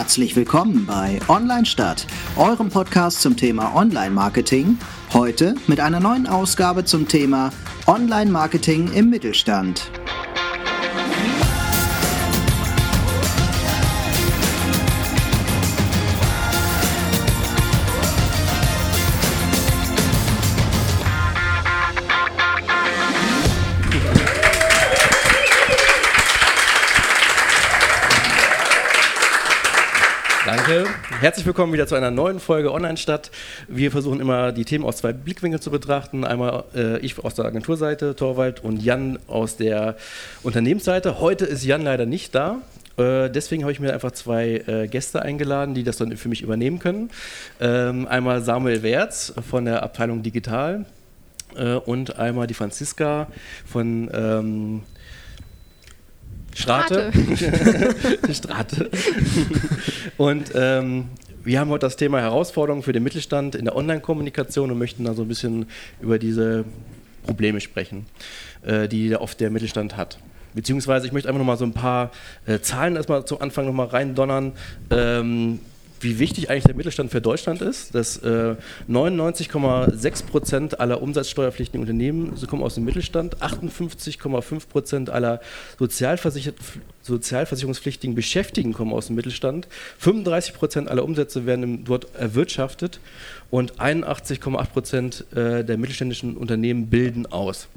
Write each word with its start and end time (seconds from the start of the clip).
Herzlich 0.00 0.34
willkommen 0.34 0.86
bei 0.86 1.20
Online 1.28 1.66
Stadt, 1.66 2.06
eurem 2.36 2.70
Podcast 2.70 3.20
zum 3.20 3.36
Thema 3.36 3.76
Online-Marketing. 3.76 4.78
Heute 5.12 5.54
mit 5.66 5.78
einer 5.78 6.00
neuen 6.00 6.26
Ausgabe 6.26 6.86
zum 6.86 7.06
Thema 7.06 7.50
Online-Marketing 7.86 8.94
im 8.94 9.10
Mittelstand. 9.10 9.90
Herzlich 31.20 31.44
willkommen 31.44 31.74
wieder 31.74 31.86
zu 31.86 31.96
einer 31.96 32.10
neuen 32.10 32.40
Folge 32.40 32.72
Online-Stadt. 32.72 33.30
Wir 33.68 33.90
versuchen 33.90 34.20
immer 34.20 34.52
die 34.52 34.64
Themen 34.64 34.86
aus 34.86 34.96
zwei 34.96 35.12
Blickwinkeln 35.12 35.60
zu 35.60 35.70
betrachten. 35.70 36.24
Einmal 36.24 36.64
äh, 36.74 36.98
ich 37.00 37.22
aus 37.22 37.34
der 37.34 37.44
Agenturseite, 37.44 38.16
Torwald, 38.16 38.64
und 38.64 38.82
Jan 38.82 39.18
aus 39.26 39.58
der 39.58 39.96
Unternehmensseite. 40.42 41.20
Heute 41.20 41.44
ist 41.44 41.62
Jan 41.62 41.82
leider 41.82 42.06
nicht 42.06 42.34
da. 42.34 42.62
Äh, 42.96 43.28
deswegen 43.28 43.64
habe 43.64 43.72
ich 43.72 43.80
mir 43.80 43.92
einfach 43.92 44.12
zwei 44.12 44.64
äh, 44.66 44.88
Gäste 44.88 45.20
eingeladen, 45.20 45.74
die 45.74 45.84
das 45.84 45.98
dann 45.98 46.16
für 46.16 46.30
mich 46.30 46.40
übernehmen 46.40 46.78
können. 46.78 47.10
Ähm, 47.60 48.08
einmal 48.08 48.40
Samuel 48.40 48.82
Wertz 48.82 49.34
von 49.46 49.66
der 49.66 49.82
Abteilung 49.82 50.22
Digital 50.22 50.86
äh, 51.54 51.74
und 51.74 52.18
einmal 52.18 52.46
die 52.46 52.54
Franziska 52.54 53.26
von 53.66 54.10
ähm, 54.14 54.82
Strate. 56.54 57.12
Strate. 57.36 58.34
Strate. 58.34 58.90
Und 60.16 60.52
ähm, 60.54 61.08
wir 61.42 61.60
haben 61.60 61.70
heute 61.70 61.86
das 61.86 61.96
Thema 61.96 62.20
Herausforderungen 62.20 62.82
für 62.82 62.92
den 62.92 63.02
Mittelstand 63.02 63.54
in 63.54 63.64
der 63.64 63.76
Online-Kommunikation 63.76 64.70
und 64.70 64.78
möchten 64.78 65.04
da 65.04 65.14
so 65.14 65.22
ein 65.22 65.28
bisschen 65.28 65.66
über 66.00 66.18
diese 66.18 66.64
Probleme 67.24 67.60
sprechen, 67.60 68.06
äh, 68.62 68.88
die 68.88 69.14
oft 69.16 69.40
der 69.40 69.50
Mittelstand 69.50 69.96
hat. 69.96 70.18
Beziehungsweise 70.54 71.06
ich 71.06 71.12
möchte 71.12 71.28
einfach 71.28 71.38
nochmal 71.38 71.56
so 71.56 71.64
ein 71.64 71.72
paar 71.72 72.10
äh, 72.46 72.60
Zahlen 72.60 72.96
erstmal 72.96 73.24
zum 73.24 73.40
Anfang 73.40 73.66
nochmal 73.66 73.86
reindonnern. 73.86 74.52
Ähm, 74.90 75.60
wie 76.00 76.18
wichtig 76.18 76.50
eigentlich 76.50 76.64
der 76.64 76.74
Mittelstand 76.74 77.10
für 77.10 77.20
Deutschland 77.20 77.60
ist, 77.62 77.94
dass 77.94 78.16
äh, 78.18 78.56
99,6 78.88 80.26
Prozent 80.26 80.80
aller 80.80 81.02
umsatzsteuerpflichtigen 81.02 81.80
Unternehmen 81.80 82.34
kommen 82.48 82.62
aus 82.62 82.74
dem 82.74 82.84
Mittelstand, 82.84 83.36
58,5 83.42 84.68
Prozent 84.68 85.10
aller 85.10 85.40
Sozialversicher 85.78 86.52
sozialversicherungspflichtigen 87.02 88.14
Beschäftigten 88.14 88.72
kommen 88.72 88.92
aus 88.92 89.06
dem 89.06 89.16
Mittelstand, 89.16 89.68
35 89.98 90.54
Prozent 90.54 90.88
aller 90.88 91.04
Umsätze 91.04 91.46
werden 91.46 91.84
dort 91.84 92.14
erwirtschaftet 92.14 93.00
und 93.50 93.80
81,8 93.80 94.66
Prozent 94.66 95.24
äh, 95.32 95.64
der 95.64 95.76
mittelständischen 95.76 96.36
Unternehmen 96.36 96.88
bilden 96.88 97.26
aus. 97.26 97.68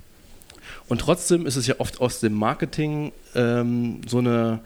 Und 0.87 1.01
trotzdem 1.01 1.45
ist 1.45 1.55
es 1.55 1.67
ja 1.67 1.75
oft 1.79 2.01
aus 2.01 2.19
dem 2.19 2.33
Marketing 2.33 3.11
ähm, 3.35 4.01
so 4.07 4.19
eine 4.19 4.59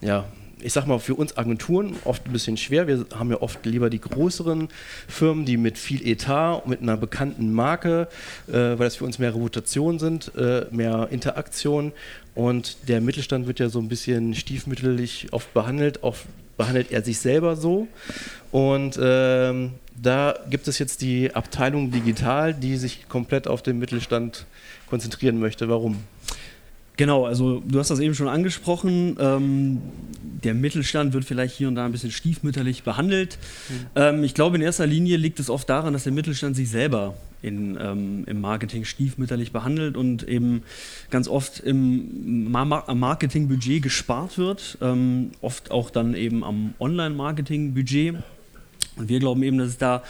ja, 0.00 0.24
ich 0.64 0.72
sag 0.72 0.86
mal, 0.86 0.98
für 0.98 1.14
uns 1.14 1.36
Agenturen 1.36 1.94
oft 2.04 2.26
ein 2.26 2.32
bisschen 2.32 2.56
schwer. 2.56 2.86
Wir 2.86 3.04
haben 3.14 3.30
ja 3.30 3.40
oft 3.42 3.64
lieber 3.66 3.90
die 3.90 4.00
größeren 4.00 4.68
Firmen, 5.06 5.44
die 5.44 5.58
mit 5.58 5.76
viel 5.76 6.06
Etat, 6.06 6.66
mit 6.66 6.80
einer 6.80 6.96
bekannten 6.96 7.52
Marke, 7.52 8.08
äh, 8.48 8.52
weil 8.52 8.78
das 8.78 8.96
für 8.96 9.04
uns 9.04 9.18
mehr 9.18 9.34
Reputation 9.34 9.98
sind, 9.98 10.32
äh, 10.36 10.66
mehr 10.70 11.08
Interaktion. 11.10 11.92
Und 12.34 12.88
der 12.88 13.02
Mittelstand 13.02 13.46
wird 13.46 13.60
ja 13.60 13.68
so 13.68 13.78
ein 13.78 13.88
bisschen 13.88 14.34
stiefmütterlich 14.34 15.28
oft 15.32 15.52
behandelt. 15.52 16.02
Oft 16.02 16.24
behandelt 16.56 16.90
er 16.90 17.02
sich 17.02 17.18
selber 17.18 17.56
so. 17.56 17.86
Und 18.50 18.98
ähm, 19.00 19.72
da 20.00 20.34
gibt 20.48 20.66
es 20.66 20.78
jetzt 20.78 21.02
die 21.02 21.34
Abteilung 21.34 21.90
Digital, 21.90 22.54
die 22.54 22.76
sich 22.76 23.08
komplett 23.08 23.48
auf 23.48 23.62
den 23.62 23.78
Mittelstand 23.78 24.46
konzentrieren 24.88 25.38
möchte. 25.38 25.68
Warum? 25.68 25.98
Genau, 26.96 27.26
also 27.26 27.60
du 27.66 27.78
hast 27.78 27.90
das 27.90 27.98
eben 27.98 28.14
schon 28.14 28.28
angesprochen. 28.28 29.16
Ähm, 29.18 29.82
der 30.44 30.54
Mittelstand 30.54 31.12
wird 31.12 31.24
vielleicht 31.24 31.56
hier 31.56 31.66
und 31.68 31.74
da 31.74 31.84
ein 31.84 31.92
bisschen 31.92 32.12
stiefmütterlich 32.12 32.84
behandelt. 32.84 33.38
Mhm. 33.68 33.86
Ähm, 33.96 34.24
ich 34.24 34.34
glaube, 34.34 34.56
in 34.56 34.62
erster 34.62 34.86
Linie 34.86 35.16
liegt 35.16 35.40
es 35.40 35.50
oft 35.50 35.68
daran, 35.68 35.92
dass 35.92 36.04
der 36.04 36.12
Mittelstand 36.12 36.54
sich 36.54 36.70
selber 36.70 37.14
in, 37.42 37.76
ähm, 37.80 38.24
im 38.26 38.40
Marketing 38.40 38.84
stiefmütterlich 38.84 39.52
behandelt 39.52 39.96
und 39.96 40.22
eben 40.22 40.62
ganz 41.10 41.28
oft 41.28 41.60
im 41.60 42.50
Marketingbudget 42.50 43.82
gespart 43.82 44.38
wird, 44.38 44.78
ähm, 44.80 45.32
oft 45.40 45.70
auch 45.70 45.90
dann 45.90 46.14
eben 46.14 46.44
am 46.44 46.74
Online-Marketing-Budget. 46.78 48.16
Und 48.96 49.08
wir 49.08 49.18
glauben 49.18 49.42
eben, 49.42 49.58
dass 49.58 49.68
es 49.68 49.78
da 49.78 50.02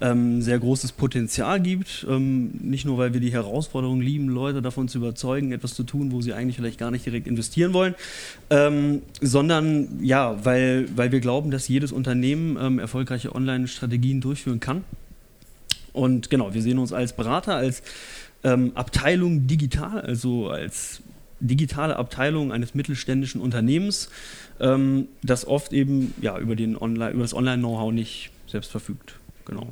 ähm, 0.00 0.42
sehr 0.42 0.58
großes 0.58 0.92
Potenzial 0.92 1.60
gibt. 1.60 2.06
Ähm, 2.08 2.50
nicht 2.60 2.84
nur, 2.84 2.98
weil 2.98 3.14
wir 3.14 3.20
die 3.20 3.32
Herausforderung 3.32 4.00
lieben, 4.00 4.28
Leute 4.28 4.62
davon 4.62 4.88
zu 4.88 4.98
überzeugen, 4.98 5.52
etwas 5.52 5.74
zu 5.74 5.84
tun, 5.84 6.12
wo 6.12 6.20
sie 6.20 6.32
eigentlich 6.32 6.56
vielleicht 6.56 6.78
gar 6.78 6.90
nicht 6.90 7.06
direkt 7.06 7.26
investieren 7.26 7.72
wollen, 7.72 7.94
ähm, 8.50 9.02
sondern 9.20 10.00
ja, 10.02 10.44
weil, 10.44 10.88
weil 10.96 11.12
wir 11.12 11.20
glauben, 11.20 11.50
dass 11.50 11.68
jedes 11.68 11.92
Unternehmen 11.92 12.56
ähm, 12.60 12.78
erfolgreiche 12.78 13.34
Online-Strategien 13.34 14.20
durchführen 14.20 14.60
kann. 14.60 14.84
Und 15.92 16.28
genau, 16.28 16.54
wir 16.54 16.62
sehen 16.62 16.78
uns 16.78 16.92
als 16.92 17.14
Berater, 17.14 17.54
als 17.54 17.82
ähm, 18.42 18.72
Abteilung 18.74 19.46
digital, 19.46 20.00
also 20.00 20.48
als 20.48 21.02
digitale 21.40 21.96
Abteilung 21.96 22.52
eines 22.52 22.74
mittelständischen 22.74 23.40
Unternehmens, 23.40 24.10
ähm, 24.60 25.08
das 25.22 25.46
oft 25.46 25.72
eben 25.72 26.14
ja, 26.20 26.38
über, 26.38 26.56
den 26.56 26.76
Online, 26.76 27.12
über 27.12 27.22
das 27.22 27.34
Online-Know-how 27.34 27.92
nicht 27.92 28.30
selbst 28.46 28.70
verfügt. 28.70 29.16
Genau. 29.44 29.68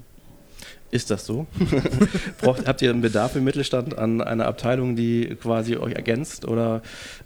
Ist 0.92 1.10
das 1.10 1.24
so? 1.24 1.46
Braucht, 2.42 2.68
habt 2.68 2.82
ihr 2.82 2.90
einen 2.90 3.00
Bedarf 3.00 3.34
im 3.34 3.44
Mittelstand 3.44 3.96
an 3.96 4.20
einer 4.20 4.46
Abteilung, 4.46 4.94
die 4.94 5.36
quasi 5.40 5.76
euch 5.76 5.94
ergänzt? 5.94 6.46
Oder 6.46 6.82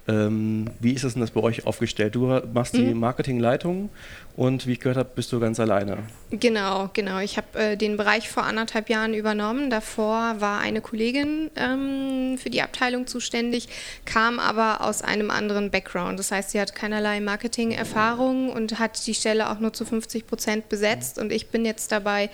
ähm, 0.07 0.69
wie 0.79 0.93
ist 0.93 1.03
es 1.03 1.13
denn 1.13 1.19
das 1.19 1.31
bei 1.31 1.41
euch 1.41 1.67
aufgestellt? 1.67 2.15
Du 2.15 2.41
machst 2.53 2.77
die 2.77 2.93
mhm. 2.93 3.01
Marketingleitung 3.01 3.89
und 4.37 4.67
wie 4.67 4.73
ich 4.73 4.79
gehört 4.79 4.97
habe, 4.97 5.09
bist 5.15 5.31
du 5.31 5.39
ganz 5.39 5.59
alleine. 5.59 5.97
Genau, 6.29 6.91
genau. 6.93 7.19
Ich 7.19 7.37
habe 7.37 7.57
äh, 7.57 7.75
den 7.75 7.97
Bereich 7.97 8.29
vor 8.29 8.43
anderthalb 8.43 8.87
Jahren 8.87 9.15
übernommen. 9.15 9.71
Davor 9.71 10.35
war 10.39 10.59
eine 10.59 10.79
Kollegin 10.79 11.49
ähm, 11.55 12.37
für 12.37 12.51
die 12.51 12.61
Abteilung 12.61 13.07
zuständig, 13.07 13.67
kam 14.05 14.39
aber 14.39 14.81
aus 14.81 15.01
einem 15.01 15.31
anderen 15.31 15.71
Background. 15.71 16.19
Das 16.19 16.31
heißt, 16.31 16.51
sie 16.51 16.61
hat 16.61 16.75
keinerlei 16.75 17.19
Marketing-Erfahrung 17.19 18.51
und 18.51 18.77
hat 18.77 19.07
die 19.07 19.15
Stelle 19.15 19.49
auch 19.49 19.59
nur 19.59 19.73
zu 19.73 19.85
50 19.85 20.27
Prozent 20.27 20.69
besetzt. 20.69 21.17
Und 21.17 21.31
ich 21.31 21.47
bin 21.47 21.65
jetzt 21.65 21.91
dabei, 21.91 22.29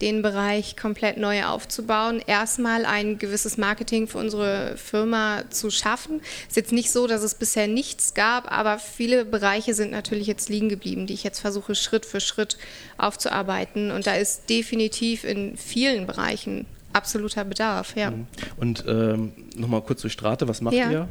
den 0.00 0.22
Bereich 0.22 0.76
komplett 0.76 1.16
neu 1.16 1.44
aufzubauen. 1.44 2.22
Erstmal 2.24 2.86
ein 2.86 3.18
gewisses 3.18 3.56
Marketing 3.56 4.06
für 4.06 4.18
unsere 4.18 4.76
Firma 4.76 5.42
zu 5.50 5.70
schaffen. 5.70 6.20
Ist 6.46 6.56
jetzt 6.56 6.72
nicht 6.72 6.90
so, 6.90 7.06
dass 7.06 7.22
es 7.22 7.34
bisher 7.34 7.66
nichts 7.66 8.14
gab, 8.14 8.50
aber 8.50 8.78
viele 8.78 9.24
Bereiche 9.24 9.74
sind 9.74 9.90
natürlich 9.90 10.26
jetzt 10.26 10.48
liegen 10.48 10.68
geblieben, 10.68 11.06
die 11.06 11.14
ich 11.14 11.24
jetzt 11.24 11.40
versuche 11.48 11.74
Schritt 11.74 12.04
für 12.04 12.20
Schritt 12.20 12.58
aufzuarbeiten. 12.98 13.90
Und 13.90 14.06
da 14.06 14.14
ist 14.14 14.50
definitiv 14.50 15.24
in 15.24 15.56
vielen 15.56 16.06
Bereichen 16.06 16.66
absoluter 16.92 17.44
Bedarf. 17.44 17.96
Ja. 17.96 18.10
Mhm. 18.10 18.26
Und 18.58 18.84
ähm, 18.86 19.32
nochmal 19.56 19.82
kurz 19.82 20.02
zur 20.02 20.10
Strate, 20.10 20.46
was 20.46 20.60
macht 20.60 20.74
ja. 20.74 20.90
ihr? 20.90 21.08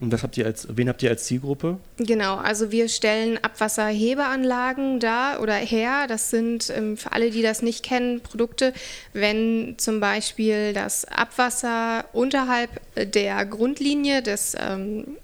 Und 0.00 0.20
habt 0.20 0.36
ihr 0.36 0.46
als, 0.46 0.66
wen 0.68 0.88
habt 0.88 1.02
ihr 1.02 1.10
als 1.10 1.24
Zielgruppe? 1.24 1.78
Genau, 1.98 2.36
also 2.36 2.72
wir 2.72 2.88
stellen 2.88 3.38
Abwasserhebeanlagen 3.42 4.98
da 5.00 5.38
oder 5.38 5.54
her. 5.54 6.06
Das 6.08 6.30
sind 6.30 6.70
ähm, 6.70 6.96
für 6.96 7.12
alle, 7.12 7.30
die 7.30 7.42
das 7.42 7.62
nicht 7.62 7.84
kennen, 7.84 8.20
Produkte, 8.20 8.72
wenn 9.12 9.74
zum 9.78 10.00
Beispiel 10.00 10.72
das 10.72 11.04
Abwasser 11.04 12.06
unterhalb 12.12 12.70
der 12.96 13.44
Grundlinie 13.46 14.22
des 14.22 14.56
ähm, 14.58 15.18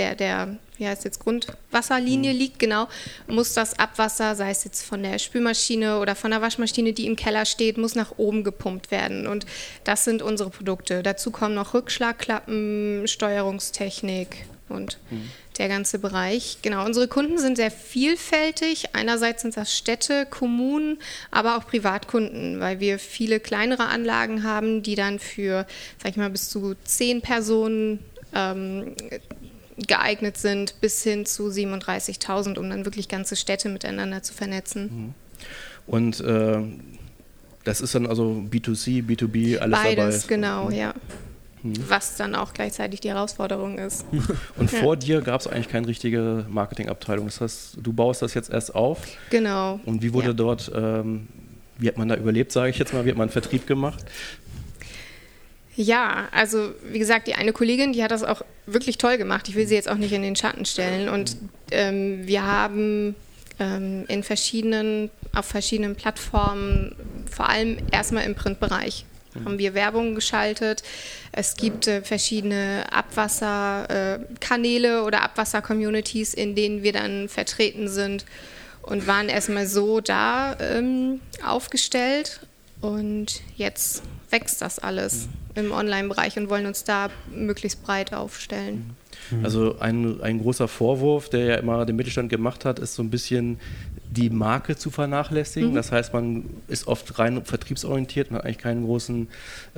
der, 0.00 0.14
der 0.14 0.56
wie 0.78 0.86
heißt 0.86 1.04
jetzt, 1.04 1.20
Grundwasserlinie 1.20 2.32
mhm. 2.32 2.38
liegt, 2.38 2.58
genau, 2.58 2.88
muss 3.28 3.52
das 3.52 3.78
Abwasser, 3.78 4.34
sei 4.34 4.50
es 4.50 4.64
jetzt 4.64 4.82
von 4.82 5.02
der 5.02 5.18
Spülmaschine 5.18 5.98
oder 5.98 6.14
von 6.16 6.30
der 6.30 6.40
Waschmaschine, 6.40 6.94
die 6.94 7.06
im 7.06 7.16
Keller 7.16 7.44
steht, 7.44 7.76
muss 7.76 7.94
nach 7.94 8.14
oben 8.16 8.44
gepumpt 8.44 8.90
werden. 8.90 9.26
Und 9.26 9.44
das 9.84 10.04
sind 10.04 10.22
unsere 10.22 10.48
Produkte. 10.48 11.02
Dazu 11.02 11.30
kommen 11.30 11.54
noch 11.54 11.74
Rückschlagklappen, 11.74 13.06
Steuerungstechnik 13.06 14.46
und 14.70 14.98
mhm. 15.10 15.28
der 15.58 15.68
ganze 15.68 15.98
Bereich. 15.98 16.58
Genau, 16.62 16.86
unsere 16.86 17.08
Kunden 17.08 17.36
sind 17.36 17.56
sehr 17.56 17.70
vielfältig. 17.70 18.94
Einerseits 18.94 19.42
sind 19.42 19.58
das 19.58 19.76
Städte, 19.76 20.24
Kommunen, 20.24 20.98
aber 21.30 21.58
auch 21.58 21.66
Privatkunden, 21.66 22.58
weil 22.58 22.80
wir 22.80 22.98
viele 22.98 23.38
kleinere 23.38 23.84
Anlagen 23.86 24.44
haben, 24.44 24.82
die 24.82 24.94
dann 24.94 25.18
für, 25.18 25.66
sag 26.02 26.12
ich 26.12 26.16
mal, 26.16 26.30
bis 26.30 26.48
zu 26.48 26.74
zehn 26.84 27.20
Personen 27.20 27.98
ähm, 28.34 28.94
geeignet 29.86 30.36
sind, 30.36 30.80
bis 30.80 31.02
hin 31.02 31.26
zu 31.26 31.48
37.000, 31.48 32.58
um 32.58 32.68
dann 32.70 32.84
wirklich 32.84 33.08
ganze 33.08 33.36
Städte 33.36 33.68
miteinander 33.68 34.22
zu 34.22 34.34
vernetzen. 34.34 34.82
Mhm. 34.82 35.14
Und 35.86 36.20
äh, 36.20 36.60
das 37.64 37.80
ist 37.80 37.94
dann 37.94 38.06
also 38.06 38.42
B2C, 38.50 39.04
B2B, 39.06 39.58
alles 39.58 39.78
Beides, 39.78 39.96
dabei? 39.96 40.06
Beides, 40.06 40.28
genau, 40.28 40.64
mhm. 40.66 40.72
ja. 40.72 40.94
was 41.88 42.16
dann 42.16 42.34
auch 42.34 42.52
gleichzeitig 42.54 43.00
die 43.00 43.08
Herausforderung 43.10 43.78
ist. 43.78 44.06
Und 44.56 44.70
vor 44.70 44.96
dir 44.96 45.20
gab 45.20 45.40
es 45.40 45.46
eigentlich 45.46 45.68
keine 45.68 45.86
richtige 45.86 46.46
Marketingabteilung. 46.48 47.26
Das 47.26 47.40
heißt, 47.40 47.78
du 47.80 47.92
baust 47.92 48.22
das 48.22 48.34
jetzt 48.34 48.50
erst 48.50 48.74
auf. 48.74 48.98
Genau. 49.30 49.80
Und 49.84 50.02
wie 50.02 50.12
wurde 50.12 50.28
Ja. 50.28 50.32
dort, 50.32 50.70
ähm, 50.74 51.28
wie 51.78 51.88
hat 51.88 51.98
man 51.98 52.08
da 52.08 52.16
überlebt, 52.16 52.52
sage 52.52 52.70
ich 52.70 52.78
jetzt 52.78 52.92
mal, 52.94 53.04
wie 53.04 53.10
hat 53.10 53.18
man 53.18 53.28
Vertrieb 53.30 53.66
gemacht? 53.66 54.04
Ja, 55.80 56.28
also 56.30 56.74
wie 56.84 56.98
gesagt, 56.98 57.26
die 57.26 57.34
eine 57.34 57.54
Kollegin, 57.54 57.94
die 57.94 58.04
hat 58.04 58.10
das 58.10 58.22
auch 58.22 58.42
wirklich 58.66 58.98
toll 58.98 59.16
gemacht. 59.16 59.48
Ich 59.48 59.54
will 59.54 59.66
sie 59.66 59.76
jetzt 59.76 59.88
auch 59.88 59.96
nicht 59.96 60.12
in 60.12 60.20
den 60.20 60.36
Schatten 60.36 60.66
stellen. 60.66 61.08
Und 61.08 61.38
ähm, 61.70 62.26
wir 62.26 62.44
haben 62.44 63.14
ähm, 63.58 64.04
in 64.08 64.22
verschiedenen, 64.22 65.08
auf 65.34 65.46
verschiedenen 65.46 65.96
Plattformen, 65.96 66.94
vor 67.30 67.48
allem 67.48 67.78
erstmal 67.92 68.24
im 68.24 68.34
Printbereich, 68.34 69.06
haben 69.42 69.58
wir 69.58 69.72
Werbung 69.72 70.14
geschaltet. 70.14 70.82
Es 71.32 71.56
gibt 71.56 71.86
äh, 71.86 72.02
verschiedene 72.02 72.84
Abwasserkanäle 72.92 74.98
äh, 74.98 75.00
oder 75.00 75.22
Abwasser-Communities, 75.22 76.34
in 76.34 76.54
denen 76.54 76.82
wir 76.82 76.92
dann 76.92 77.30
vertreten 77.30 77.88
sind 77.88 78.26
und 78.82 79.06
waren 79.06 79.30
erstmal 79.30 79.66
so 79.66 80.02
da 80.02 80.58
ähm, 80.60 81.22
aufgestellt. 81.42 82.40
Und 82.80 83.42
jetzt 83.56 84.02
wächst 84.30 84.62
das 84.62 84.78
alles 84.78 85.28
im 85.54 85.72
Online-Bereich 85.72 86.36
und 86.38 86.48
wollen 86.48 86.66
uns 86.66 86.84
da 86.84 87.08
möglichst 87.34 87.82
breit 87.82 88.14
aufstellen. 88.14 88.96
Also 89.42 89.78
ein, 89.80 90.20
ein 90.22 90.40
großer 90.40 90.66
Vorwurf, 90.66 91.28
der 91.28 91.44
ja 91.44 91.54
immer 91.56 91.84
den 91.84 91.96
Mittelstand 91.96 92.30
gemacht 92.30 92.64
hat, 92.64 92.78
ist 92.78 92.94
so 92.94 93.02
ein 93.02 93.10
bisschen 93.10 93.60
die 94.10 94.30
Marke 94.30 94.76
zu 94.76 94.90
vernachlässigen. 94.90 95.74
Das 95.74 95.92
heißt, 95.92 96.12
man 96.12 96.44
ist 96.66 96.88
oft 96.88 97.18
rein 97.18 97.44
vertriebsorientiert 97.44 98.30
und 98.30 98.36
hat 98.36 98.44
eigentlich 98.44 98.58
keinen 98.58 98.84
großen 98.84 99.28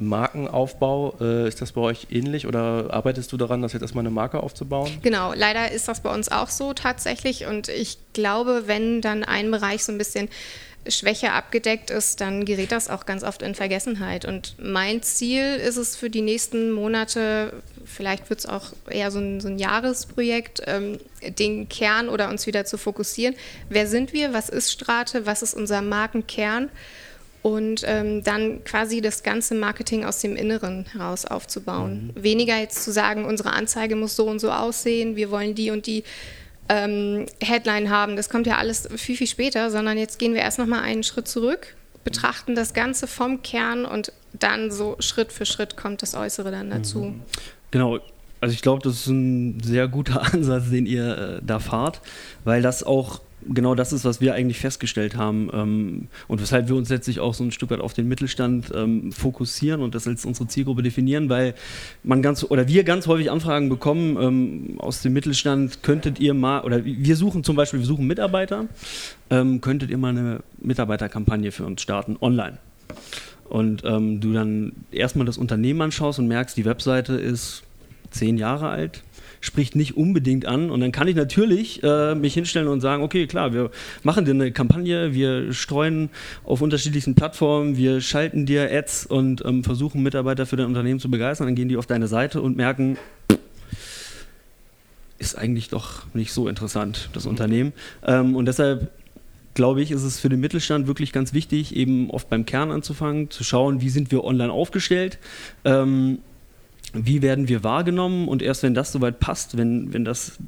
Markenaufbau. 0.00 1.16
Äh, 1.20 1.48
ist 1.48 1.60
das 1.60 1.72
bei 1.72 1.82
euch 1.82 2.06
ähnlich 2.10 2.46
oder 2.46 2.88
arbeitest 2.90 3.30
du 3.32 3.36
daran, 3.36 3.60
das 3.60 3.74
jetzt 3.74 3.82
erstmal 3.82 4.02
eine 4.02 4.10
Marke 4.10 4.42
aufzubauen? 4.42 4.90
Genau, 5.02 5.34
leider 5.34 5.70
ist 5.70 5.88
das 5.88 6.00
bei 6.00 6.12
uns 6.12 6.30
auch 6.30 6.48
so 6.48 6.72
tatsächlich. 6.72 7.46
Und 7.46 7.68
ich 7.68 7.98
glaube, 8.14 8.64
wenn 8.66 9.02
dann 9.02 9.22
ein 9.22 9.50
Bereich 9.50 9.84
so 9.84 9.92
ein 9.92 9.98
bisschen 9.98 10.28
schwächer 10.88 11.34
abgedeckt 11.34 11.90
ist, 11.90 12.20
dann 12.20 12.44
gerät 12.44 12.72
das 12.72 12.90
auch 12.90 13.06
ganz 13.06 13.22
oft 13.22 13.42
in 13.42 13.54
Vergessenheit. 13.54 14.24
Und 14.24 14.56
mein 14.58 15.02
Ziel 15.02 15.56
ist 15.56 15.76
es 15.76 15.96
für 15.96 16.10
die 16.10 16.22
nächsten 16.22 16.72
Monate, 16.72 17.62
vielleicht 17.84 18.30
wird 18.30 18.40
es 18.40 18.46
auch 18.46 18.72
eher 18.88 19.10
so 19.10 19.20
ein, 19.20 19.40
so 19.40 19.48
ein 19.48 19.58
Jahresprojekt, 19.58 20.62
ähm, 20.66 20.98
den 21.38 21.68
Kern 21.68 22.08
oder 22.08 22.28
uns 22.28 22.46
wieder 22.46 22.64
zu 22.64 22.78
fokussieren. 22.78 23.34
Wer 23.68 23.86
sind 23.86 24.12
wir? 24.12 24.32
Was 24.32 24.48
ist 24.48 24.72
Strate? 24.72 25.26
Was 25.26 25.42
ist 25.42 25.54
unser 25.54 25.82
Markenkern? 25.82 26.68
Und 27.42 27.82
ähm, 27.86 28.22
dann 28.22 28.62
quasi 28.62 29.00
das 29.00 29.24
ganze 29.24 29.56
Marketing 29.56 30.04
aus 30.04 30.20
dem 30.20 30.36
Inneren 30.36 30.86
heraus 30.92 31.24
aufzubauen. 31.24 32.12
Weniger 32.14 32.56
jetzt 32.56 32.84
zu 32.84 32.92
sagen, 32.92 33.24
unsere 33.24 33.50
Anzeige 33.50 33.96
muss 33.96 34.14
so 34.14 34.26
und 34.26 34.38
so 34.38 34.52
aussehen, 34.52 35.16
wir 35.16 35.30
wollen 35.32 35.56
die 35.56 35.72
und 35.72 35.86
die 35.86 36.04
ähm, 36.68 37.26
Headline 37.42 37.90
haben. 37.90 38.16
Das 38.16 38.28
kommt 38.28 38.46
ja 38.46 38.56
alles 38.56 38.88
viel, 38.96 39.16
viel 39.16 39.26
später, 39.26 39.70
sondern 39.70 39.98
jetzt 39.98 40.18
gehen 40.18 40.34
wir 40.34 40.40
erst 40.40 40.58
noch 40.58 40.66
mal 40.66 40.80
einen 40.80 41.02
Schritt 41.02 41.28
zurück, 41.28 41.74
betrachten 42.04 42.54
das 42.54 42.74
Ganze 42.74 43.06
vom 43.06 43.42
Kern 43.42 43.84
und 43.84 44.12
dann 44.32 44.70
so 44.70 44.96
Schritt 44.98 45.32
für 45.32 45.46
Schritt 45.46 45.76
kommt 45.76 46.02
das 46.02 46.14
Äußere 46.14 46.50
dann 46.50 46.70
dazu. 46.70 47.14
Genau. 47.70 47.98
Also 48.42 48.54
ich 48.54 48.60
glaube, 48.60 48.82
das 48.82 48.94
ist 48.94 49.06
ein 49.06 49.60
sehr 49.62 49.86
guter 49.86 50.20
Ansatz, 50.34 50.68
den 50.68 50.84
ihr 50.84 51.16
äh, 51.16 51.40
da 51.46 51.60
fahrt, 51.60 52.00
weil 52.44 52.60
das 52.60 52.82
auch 52.82 53.20
genau 53.48 53.76
das 53.76 53.92
ist, 53.92 54.04
was 54.04 54.20
wir 54.20 54.34
eigentlich 54.34 54.58
festgestellt 54.58 55.16
haben 55.16 55.48
ähm, 55.52 56.08
und 56.26 56.40
weshalb 56.40 56.68
wir 56.68 56.74
uns 56.74 56.88
letztlich 56.88 57.20
auch 57.20 57.34
so 57.34 57.44
ein 57.44 57.52
Stück 57.52 57.70
weit 57.70 57.78
auf 57.78 57.92
den 57.92 58.08
Mittelstand 58.08 58.72
ähm, 58.74 59.12
fokussieren 59.12 59.80
und 59.80 59.94
das 59.94 60.08
als 60.08 60.24
unsere 60.24 60.48
Zielgruppe 60.48 60.82
definieren, 60.82 61.28
weil 61.28 61.54
man 62.02 62.20
ganz 62.20 62.42
oder 62.42 62.66
wir 62.66 62.82
ganz 62.82 63.06
häufig 63.06 63.30
Anfragen 63.30 63.68
bekommen 63.68 64.16
ähm, 64.20 64.74
aus 64.80 65.02
dem 65.02 65.12
Mittelstand, 65.12 65.84
könntet 65.84 66.18
ihr 66.18 66.34
mal 66.34 66.62
oder 66.62 66.84
wir 66.84 67.16
suchen 67.16 67.44
zum 67.44 67.54
Beispiel, 67.54 67.78
wir 67.78 67.86
suchen 67.86 68.08
Mitarbeiter, 68.08 68.66
ähm, 69.30 69.60
könntet 69.60 69.88
ihr 69.90 69.98
mal 69.98 70.08
eine 70.08 70.40
Mitarbeiterkampagne 70.58 71.52
für 71.52 71.64
uns 71.64 71.80
starten 71.80 72.16
online? 72.20 72.58
Und 73.48 73.84
ähm, 73.84 74.20
du 74.20 74.32
dann 74.32 74.72
erstmal 74.90 75.26
das 75.26 75.38
Unternehmen 75.38 75.80
anschaust 75.82 76.18
und 76.18 76.26
merkst, 76.26 76.56
die 76.56 76.64
Webseite 76.64 77.14
ist 77.14 77.62
zehn 78.12 78.38
Jahre 78.38 78.68
alt, 78.68 79.02
spricht 79.40 79.74
nicht 79.74 79.96
unbedingt 79.96 80.46
an. 80.46 80.70
Und 80.70 80.80
dann 80.80 80.92
kann 80.92 81.08
ich 81.08 81.16
natürlich 81.16 81.82
äh, 81.82 82.14
mich 82.14 82.34
hinstellen 82.34 82.68
und 82.68 82.80
sagen, 82.80 83.02
okay, 83.02 83.26
klar, 83.26 83.52
wir 83.52 83.70
machen 84.02 84.24
dir 84.24 84.30
eine 84.32 84.52
Kampagne, 84.52 85.12
wir 85.14 85.52
streuen 85.52 86.10
auf 86.44 86.62
unterschiedlichsten 86.62 87.14
Plattformen, 87.14 87.76
wir 87.76 88.00
schalten 88.00 88.46
dir 88.46 88.70
Ads 88.70 89.06
und 89.06 89.44
ähm, 89.44 89.64
versuchen 89.64 90.02
Mitarbeiter 90.02 90.46
für 90.46 90.56
dein 90.56 90.66
Unternehmen 90.66 91.00
zu 91.00 91.10
begeistern. 91.10 91.48
Dann 91.48 91.56
gehen 91.56 91.68
die 91.68 91.76
auf 91.76 91.86
deine 91.86 92.06
Seite 92.06 92.40
und 92.40 92.56
merken, 92.56 92.96
ist 95.18 95.36
eigentlich 95.36 95.68
doch 95.68 96.02
nicht 96.14 96.32
so 96.32 96.48
interessant, 96.48 97.10
das 97.12 97.26
Unternehmen. 97.26 97.72
Ähm, 98.04 98.36
und 98.36 98.46
deshalb 98.46 98.90
glaube 99.54 99.82
ich, 99.82 99.90
ist 99.90 100.02
es 100.02 100.18
für 100.18 100.28
den 100.28 100.40
Mittelstand 100.40 100.86
wirklich 100.86 101.12
ganz 101.12 101.32
wichtig, 101.32 101.76
eben 101.76 102.10
oft 102.10 102.28
beim 102.30 102.46
Kern 102.46 102.70
anzufangen, 102.70 103.30
zu 103.30 103.44
schauen, 103.44 103.80
wie 103.80 103.90
sind 103.90 104.10
wir 104.10 104.24
online 104.24 104.52
aufgestellt, 104.52 105.18
ähm, 105.64 106.18
wie 106.92 107.22
werden 107.22 107.48
wir 107.48 107.64
wahrgenommen 107.64 108.28
und 108.28 108.42
erst 108.42 108.62
wenn 108.62 108.74
das 108.74 108.92
soweit 108.92 109.18
passt, 109.20 109.56
wenn, 109.56 109.92
wenn 109.92 110.04
das 110.04 110.38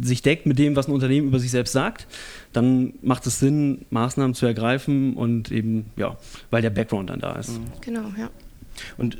sich 0.00 0.22
deckt 0.22 0.46
mit 0.46 0.58
dem, 0.58 0.76
was 0.76 0.86
ein 0.88 0.92
Unternehmen 0.92 1.28
über 1.28 1.38
sich 1.40 1.50
selbst 1.50 1.72
sagt, 1.72 2.06
dann 2.52 2.94
macht 3.02 3.26
es 3.26 3.40
Sinn, 3.40 3.84
Maßnahmen 3.90 4.34
zu 4.34 4.46
ergreifen 4.46 5.14
und 5.14 5.50
eben, 5.50 5.86
ja, 5.96 6.16
weil 6.50 6.62
der 6.62 6.70
Background 6.70 7.10
dann 7.10 7.20
da 7.20 7.32
ist. 7.32 7.60
Genau, 7.80 8.04
ja. 8.16 8.30
Und 8.96 9.18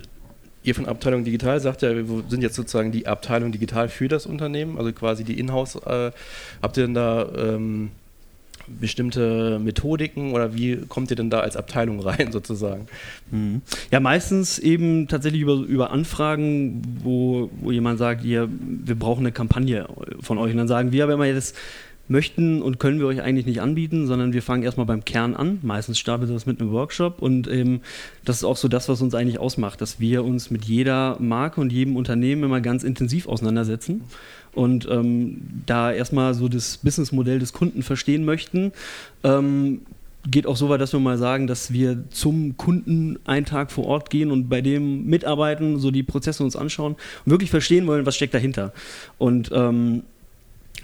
ihr 0.62 0.74
von 0.74 0.86
Abteilung 0.86 1.24
Digital 1.24 1.60
sagt 1.60 1.82
ja, 1.82 1.94
wir 1.94 2.24
sind 2.28 2.42
jetzt 2.42 2.54
sozusagen 2.54 2.92
die 2.92 3.06
Abteilung 3.06 3.50
Digital 3.50 3.88
für 3.88 4.06
das 4.06 4.26
Unternehmen, 4.26 4.78
also 4.78 4.92
quasi 4.92 5.24
die 5.24 5.38
Inhouse. 5.38 5.76
Äh, 5.76 6.12
habt 6.62 6.76
ihr 6.76 6.84
denn 6.84 6.94
da 6.94 7.28
ähm, 7.36 7.90
bestimmte 8.80 9.58
Methodiken 9.58 10.32
oder 10.32 10.54
wie 10.54 10.76
kommt 10.88 11.10
ihr 11.10 11.16
denn 11.16 11.30
da 11.30 11.40
als 11.40 11.56
Abteilung 11.56 12.00
rein 12.00 12.32
sozusagen? 12.32 12.86
Mhm. 13.30 13.62
Ja, 13.90 14.00
meistens 14.00 14.58
eben 14.58 15.08
tatsächlich 15.08 15.42
über, 15.42 15.54
über 15.54 15.90
Anfragen, 15.90 16.82
wo, 17.02 17.50
wo 17.60 17.70
jemand 17.72 17.98
sagt, 17.98 18.24
ihr, 18.24 18.48
wir 18.50 18.94
brauchen 18.94 19.20
eine 19.20 19.32
Kampagne 19.32 19.86
von 20.20 20.38
euch. 20.38 20.52
Und 20.52 20.58
dann 20.58 20.68
sagen 20.68 20.92
wir 20.92 21.04
aber 21.04 21.14
immer, 21.14 21.26
ja, 21.26 21.34
möchten 22.08 22.62
und 22.62 22.78
können 22.78 22.98
wir 22.98 23.06
euch 23.06 23.22
eigentlich 23.22 23.46
nicht 23.46 23.60
anbieten, 23.60 24.06
sondern 24.06 24.32
wir 24.32 24.42
fangen 24.42 24.62
erstmal 24.62 24.86
beim 24.86 25.04
Kern 25.04 25.34
an. 25.34 25.58
Meistens 25.62 25.98
startet 25.98 26.30
das 26.30 26.46
mit 26.46 26.60
einem 26.60 26.72
Workshop 26.72 27.20
und 27.20 27.48
ähm, 27.48 27.80
das 28.24 28.38
ist 28.38 28.44
auch 28.44 28.56
so 28.56 28.68
das, 28.68 28.88
was 28.88 29.02
uns 29.02 29.14
eigentlich 29.14 29.38
ausmacht, 29.38 29.80
dass 29.80 30.00
wir 30.00 30.24
uns 30.24 30.50
mit 30.50 30.64
jeder 30.64 31.16
Marke 31.20 31.60
und 31.60 31.72
jedem 31.72 31.96
Unternehmen 31.96 32.44
immer 32.44 32.60
ganz 32.60 32.84
intensiv 32.84 33.28
auseinandersetzen 33.28 34.02
und 34.52 34.88
ähm, 34.90 35.40
da 35.66 35.92
erstmal 35.92 36.34
so 36.34 36.48
das 36.48 36.78
Businessmodell 36.78 37.38
des 37.38 37.52
Kunden 37.52 37.82
verstehen 37.82 38.24
möchten. 38.24 38.72
Ähm, 39.22 39.82
geht 40.30 40.46
auch 40.46 40.56
so 40.56 40.68
weit, 40.68 40.80
dass 40.80 40.92
wir 40.92 41.00
mal 41.00 41.16
sagen, 41.16 41.46
dass 41.46 41.72
wir 41.72 42.04
zum 42.10 42.56
Kunden 42.56 43.18
einen 43.24 43.46
Tag 43.46 43.70
vor 43.70 43.86
Ort 43.86 44.10
gehen 44.10 44.30
und 44.30 44.48
bei 44.48 44.60
dem 44.60 45.06
mitarbeiten, 45.06 45.78
so 45.78 45.90
die 45.90 46.02
Prozesse 46.02 46.42
uns 46.42 46.56
anschauen 46.56 46.96
und 47.24 47.30
wirklich 47.30 47.50
verstehen 47.50 47.86
wollen, 47.86 48.04
was 48.04 48.16
steckt 48.16 48.34
dahinter. 48.34 48.72
Und 49.16 49.50
ähm, 49.54 50.02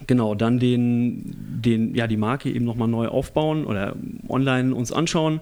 genau, 0.06 0.34
dann 0.34 0.58
den, 0.58 1.34
den, 1.62 1.94
ja, 1.94 2.06
die 2.06 2.16
Marke 2.16 2.50
eben 2.50 2.64
nochmal 2.64 2.88
neu 2.88 3.08
aufbauen 3.08 3.64
oder 3.64 3.94
online 4.28 4.74
uns 4.74 4.92
anschauen. 4.92 5.40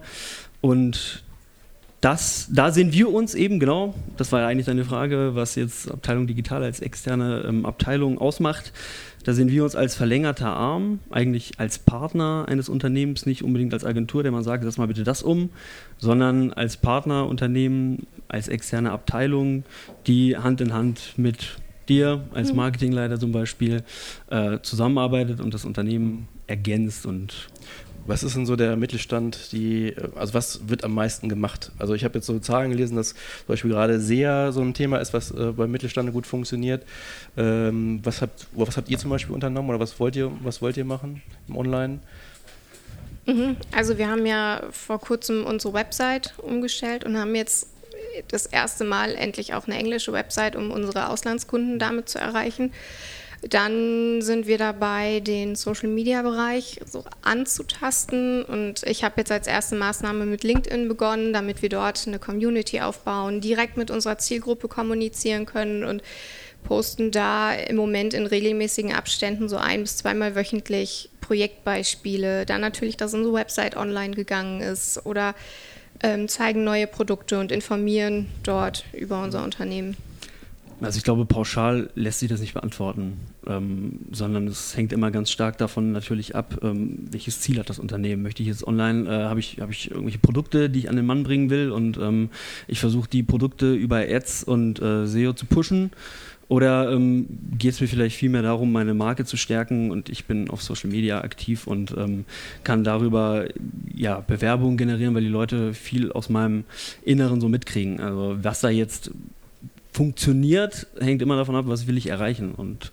Und 0.61 1.23
das, 2.03 2.49
da 2.51 2.71
sehen 2.71 2.91
wir 2.91 3.13
uns 3.13 3.33
eben, 3.33 3.59
genau, 3.59 3.93
das 4.17 4.31
war 4.33 4.41
ja 4.41 4.47
eigentlich 4.47 4.65
deine 4.65 4.83
Frage, 4.83 5.35
was 5.35 5.55
jetzt 5.55 5.89
Abteilung 5.89 6.27
Digital 6.27 6.61
als 6.61 6.81
externe 6.81 7.45
ähm, 7.47 7.65
Abteilung 7.65 8.17
ausmacht. 8.17 8.73
Da 9.23 9.31
sehen 9.31 9.49
wir 9.49 9.63
uns 9.63 9.73
als 9.73 9.95
verlängerter 9.95 10.49
Arm, 10.49 10.99
eigentlich 11.09 11.53
als 11.59 11.79
Partner 11.79 12.45
eines 12.49 12.67
Unternehmens, 12.67 13.25
nicht 13.25 13.41
unbedingt 13.41 13.73
als 13.73 13.85
Agentur, 13.85 14.21
der 14.21 14.33
man 14.33 14.43
sagt, 14.43 14.65
setz 14.65 14.77
mal 14.77 14.87
bitte 14.87 15.05
das 15.05 15.23
um, 15.23 15.49
sondern 15.97 16.51
als 16.51 16.75
Partnerunternehmen, 16.75 18.05
als 18.27 18.49
externe 18.49 18.91
Abteilung, 18.91 19.63
die 20.05 20.35
Hand 20.35 20.59
in 20.59 20.73
Hand 20.73 21.13
mit 21.15 21.55
dir 21.89 22.23
als 22.33 22.53
Marketingleiter 22.53 23.19
zum 23.19 23.31
Beispiel 23.31 23.83
äh, 24.29 24.59
zusammenarbeitet 24.61 25.39
und 25.39 25.53
das 25.53 25.65
Unternehmen 25.65 26.27
ergänzt 26.47 27.05
und 27.05 27.49
Was 28.05 28.21
ist 28.21 28.35
denn 28.35 28.45
so 28.45 28.57
der 28.57 28.75
Mittelstand, 28.75 29.53
die, 29.53 29.95
also 30.15 30.33
was 30.33 30.67
wird 30.67 30.83
am 30.83 30.93
meisten 30.93 31.29
gemacht? 31.29 31.71
Also 31.79 31.93
ich 31.93 32.03
habe 32.03 32.15
jetzt 32.15 32.25
so 32.25 32.37
Zahlen 32.39 32.71
gelesen, 32.71 32.97
dass 32.97 33.09
zum 33.13 33.47
Beispiel 33.47 33.71
gerade 33.71 33.99
SEA 34.01 34.51
so 34.51 34.59
ein 34.59 34.73
Thema 34.73 34.97
ist, 34.97 35.13
was 35.13 35.31
äh, 35.31 35.53
beim 35.55 35.71
Mittelstand 35.71 36.11
gut 36.11 36.27
funktioniert. 36.27 36.83
Ähm, 37.37 38.01
was, 38.03 38.21
habt, 38.21 38.47
was 38.51 38.75
habt 38.75 38.89
ihr 38.89 38.97
zum 38.97 39.09
Beispiel 39.09 39.33
unternommen 39.33 39.69
oder 39.69 39.79
was 39.79 39.97
wollt 40.01 40.17
ihr, 40.17 40.31
was 40.43 40.61
wollt 40.61 40.75
ihr 40.75 40.83
machen 40.83 41.21
im 41.47 41.55
Online? 41.55 41.99
Mhm. 43.25 43.55
Also 43.71 43.97
wir 43.97 44.09
haben 44.09 44.25
ja 44.25 44.63
vor 44.71 44.99
kurzem 44.99 45.45
unsere 45.45 45.73
Website 45.73 46.33
umgestellt 46.39 47.05
und 47.05 47.17
haben 47.17 47.33
jetzt 47.35 47.69
das 48.27 48.45
erste 48.45 48.83
Mal 48.83 49.15
endlich 49.15 49.53
auch 49.53 49.67
eine 49.67 49.77
englische 49.77 50.13
Website, 50.13 50.55
um 50.55 50.71
unsere 50.71 51.09
Auslandskunden 51.09 51.79
damit 51.79 52.09
zu 52.09 52.19
erreichen. 52.19 52.71
Dann 53.49 54.21
sind 54.21 54.47
wir 54.47 54.57
dabei, 54.57 55.19
den 55.19 55.55
Social-Media-Bereich 55.55 56.79
so 56.85 57.03
anzutasten. 57.21 58.43
Und 58.43 58.83
ich 58.83 59.03
habe 59.03 59.15
jetzt 59.17 59.31
als 59.31 59.47
erste 59.47 59.75
Maßnahme 59.75 60.25
mit 60.25 60.43
LinkedIn 60.43 60.87
begonnen, 60.87 61.33
damit 61.33 61.61
wir 61.61 61.67
dort 61.67 62.07
eine 62.07 62.19
Community 62.19 62.79
aufbauen, 62.79 63.41
direkt 63.41 63.75
mit 63.75 63.91
unserer 63.91 64.17
Zielgruppe 64.17 64.69
kommunizieren 64.69 65.45
können 65.45 65.83
und 65.83 66.01
posten 66.63 67.11
da 67.11 67.53
im 67.53 67.75
Moment 67.75 68.13
in 68.13 68.25
regelmäßigen 68.25 68.93
Abständen 68.93 69.49
so 69.49 69.57
ein 69.57 69.81
bis 69.81 69.97
zweimal 69.97 70.35
wöchentlich 70.35 71.09
Projektbeispiele. 71.19 72.45
Dann 72.45 72.61
natürlich, 72.61 72.95
dass 72.95 73.13
unsere 73.13 73.33
Website 73.33 73.75
online 73.75 74.15
gegangen 74.15 74.61
ist 74.61 75.05
oder 75.05 75.35
ähm, 76.03 76.27
zeigen 76.27 76.63
neue 76.63 76.85
Produkte 76.85 77.39
und 77.39 77.51
informieren 77.51 78.27
dort 78.43 78.85
über 78.93 79.23
unser 79.23 79.43
Unternehmen. 79.43 79.97
Also 80.81 80.97
ich 80.97 81.03
glaube, 81.03 81.25
pauschal 81.25 81.89
lässt 81.95 82.19
sich 82.19 82.29
das 82.29 82.41
nicht 82.41 82.53
beantworten, 82.53 83.17
ähm, 83.47 83.99
sondern 84.11 84.47
es 84.47 84.75
hängt 84.75 84.91
immer 84.91 85.11
ganz 85.11 85.31
stark 85.31 85.57
davon 85.57 85.93
natürlich 85.93 86.35
ab, 86.35 86.59
ähm, 86.61 87.07
welches 87.09 87.39
Ziel 87.39 87.57
hat 87.59 87.69
das 87.69 87.79
Unternehmen. 87.79 88.21
Möchte 88.21 88.41
ich 88.41 88.49
jetzt 88.49 88.67
online, 88.67 89.09
äh, 89.09 89.23
habe 89.25 89.39
ich, 89.39 89.59
hab 89.61 89.69
ich 89.69 89.91
irgendwelche 89.91 90.19
Produkte, 90.19 90.69
die 90.69 90.79
ich 90.79 90.89
an 90.89 90.97
den 90.97 91.05
Mann 91.05 91.23
bringen 91.23 91.49
will 91.49 91.71
und 91.71 91.97
ähm, 91.97 92.29
ich 92.67 92.81
versuche 92.81 93.09
die 93.09 93.23
Produkte 93.23 93.73
über 93.73 93.99
Ads 93.99 94.43
und 94.43 94.81
äh, 94.81 95.07
SEO 95.07 95.31
zu 95.33 95.45
pushen 95.45 95.91
oder 96.53 96.91
ähm, 96.91 97.25
geht 97.57 97.73
es 97.73 97.81
mir 97.81 97.87
vielleicht 97.87 98.15
vielmehr 98.15 98.43
darum, 98.43 98.71
meine 98.71 98.93
Marke 98.93 99.25
zu 99.25 99.37
stärken 99.37 99.89
und 99.89 100.09
ich 100.09 100.25
bin 100.25 100.51
auf 100.51 100.61
Social 100.61 100.91
Media 100.91 101.21
aktiv 101.21 101.65
und 101.65 101.95
ähm, 101.97 102.25
kann 102.63 102.83
darüber 102.83 103.45
ja, 103.91 104.19
Bewerbungen 104.19 104.77
generieren, 104.77 105.15
weil 105.15 105.23
die 105.23 105.29
Leute 105.29 105.73
viel 105.73 106.11
aus 106.11 106.29
meinem 106.29 106.65
Inneren 107.03 107.41
so 107.41 107.49
mitkriegen. 107.49 107.99
Also 107.99 108.37
was 108.43 108.61
da 108.61 108.69
jetzt 108.69 109.09
funktioniert, 109.93 110.85
hängt 110.99 111.23
immer 111.23 111.37
davon 111.37 111.55
ab, 111.55 111.65
was 111.67 111.87
will 111.87 111.97
ich 111.97 112.05
erreichen. 112.05 112.53
Und 112.53 112.91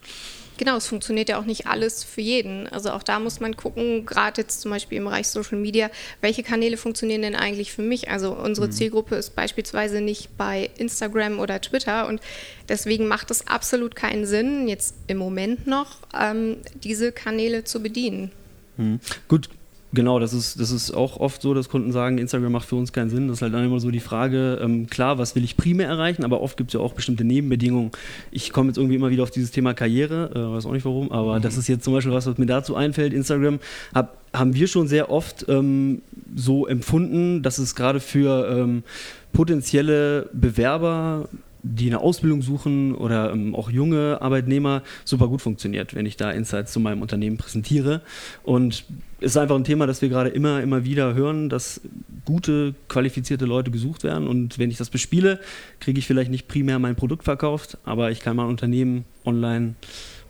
Genau, 0.61 0.77
es 0.77 0.89
funktioniert 0.89 1.31
ja 1.31 1.39
auch 1.41 1.47
nicht 1.47 1.67
alles 1.69 2.05
für 2.05 2.21
jeden. 2.21 2.67
Also 2.67 2.91
auch 2.91 3.03
da 3.03 3.19
muss 3.19 3.41
man 3.41 3.57
gucken, 3.57 4.05
gerade 4.05 4.43
jetzt 4.43 4.61
zum 4.61 4.71
Beispiel 4.71 4.99
im 4.99 5.05
Bereich 5.05 5.27
Social 5.27 5.57
Media, 5.57 5.91
welche 6.21 6.43
Kanäle 6.43 6.77
funktionieren 6.77 7.23
denn 7.23 7.35
eigentlich 7.35 7.73
für 7.73 7.81
mich? 7.81 8.11
Also 8.11 8.35
unsere 8.35 8.67
mhm. 8.67 8.73
Zielgruppe 8.73 9.15
ist 9.15 9.35
beispielsweise 9.35 10.03
nicht 10.03 10.37
bei 10.37 10.69
Instagram 10.77 11.39
oder 11.39 11.63
Twitter 11.63 12.07
und 12.07 12.21
deswegen 12.69 13.09
macht 13.09 13.31
es 13.31 13.47
absolut 13.47 13.97
keinen 13.97 14.27
Sinn, 14.27 14.69
jetzt 14.69 14.97
im 15.07 15.17
Moment 15.17 15.67
noch 15.67 15.97
ähm, 16.13 16.59
diese 16.75 17.11
Kanäle 17.11 17.65
zu 17.65 17.83
bedienen. 17.83 18.31
Mhm. 18.77 19.01
Gut, 19.29 19.49
Genau, 19.93 20.21
das 20.21 20.33
ist, 20.33 20.61
das 20.61 20.71
ist 20.71 20.93
auch 20.93 21.19
oft 21.19 21.43
so, 21.43 21.53
dass 21.53 21.69
Kunden 21.69 21.91
sagen, 21.91 22.19
Instagram 22.19 22.53
macht 22.53 22.69
für 22.69 22.77
uns 22.77 22.93
keinen 22.93 23.11
Sinn. 23.11 23.27
Das 23.27 23.39
ist 23.39 23.43
halt 23.43 23.53
dann 23.53 23.65
immer 23.65 23.81
so 23.81 23.91
die 23.91 23.99
Frage, 23.99 24.61
ähm, 24.63 24.87
klar, 24.87 25.19
was 25.19 25.35
will 25.35 25.43
ich 25.43 25.57
primär 25.57 25.89
erreichen, 25.89 26.25
aber 26.25 26.43
oft 26.43 26.57
gibt 26.57 26.71
es 26.71 26.75
ja 26.75 26.81
auch 26.81 26.93
bestimmte 26.93 27.25
Nebenbedingungen. 27.25 27.91
Ich 28.31 28.53
komme 28.53 28.69
jetzt 28.69 28.77
irgendwie 28.77 28.95
immer 28.95 29.11
wieder 29.11 29.25
auf 29.25 29.33
dieses 29.33 29.51
Thema 29.51 29.75
Karriere, 29.75 30.31
äh, 30.33 30.55
weiß 30.55 30.67
auch 30.67 30.73
nicht 30.73 30.85
warum, 30.85 31.11
aber 31.11 31.39
mhm. 31.39 31.43
das 31.43 31.57
ist 31.57 31.67
jetzt 31.67 31.83
zum 31.83 31.93
Beispiel 31.93 32.13
was, 32.13 32.27
was 32.27 32.39
mir 32.39 32.47
dazu 32.47 32.77
einfällt. 32.77 33.13
Instagram 33.13 33.59
hab, 33.93 34.17
haben 34.33 34.55
wir 34.55 34.69
schon 34.69 34.87
sehr 34.87 35.11
oft 35.11 35.47
ähm, 35.49 36.03
so 36.37 36.69
empfunden, 36.69 37.43
dass 37.43 37.59
es 37.59 37.75
gerade 37.75 37.99
für 37.99 38.49
ähm, 38.49 38.85
potenzielle 39.33 40.31
Bewerber 40.33 41.29
die 41.63 41.87
eine 41.87 42.01
Ausbildung 42.01 42.43
suchen 42.43 42.95
oder 42.95 43.33
ähm, 43.33 43.55
auch 43.55 43.71
junge 43.71 44.19
Arbeitnehmer 44.21 44.83
super 45.05 45.29
gut 45.29 45.43
funktioniert, 45.43 45.95
wenn 45.95 46.07
ich 46.07 46.17
da 46.17 46.31
Insights 46.31 46.73
zu 46.73 46.81
meinem 46.81 47.03
Unternehmen 47.03 47.37
präsentiere. 47.37 48.03
Und 48.43 48.85
es 49.21 49.33
ist 49.33 49.37
einfach 49.37 49.57
ein 49.57 49.65
Thema, 49.65 49.87
das 49.87 50.03
wir 50.03 50.09
gerade 50.09 50.31
immer, 50.31 50.63
immer 50.63 50.85
wieder 50.85 51.15
hören, 51.15 51.49
dass 51.49 51.81
gute, 52.25 52.75
qualifizierte 52.89 53.45
Leute 53.45 53.71
gesucht 53.71 54.05
werden. 54.05 54.27
Und 54.27 54.59
wenn 54.59 54.71
ich 54.71 54.79
das 54.79 54.91
bespiele, 54.91 55.41
kriege 55.79 55.99
ich 55.99 56.07
vielleicht 56.07 56.31
nicht 56.31 56.49
primär 56.49 56.79
mein 56.79 56.97
Produkt 56.97 57.25
verkauft, 57.25 57.79
aber 57.85 58.11
ich 58.11 58.21
kann 58.21 58.37
mein 58.37 58.47
Unternehmen 58.47 59.05
online 59.25 59.75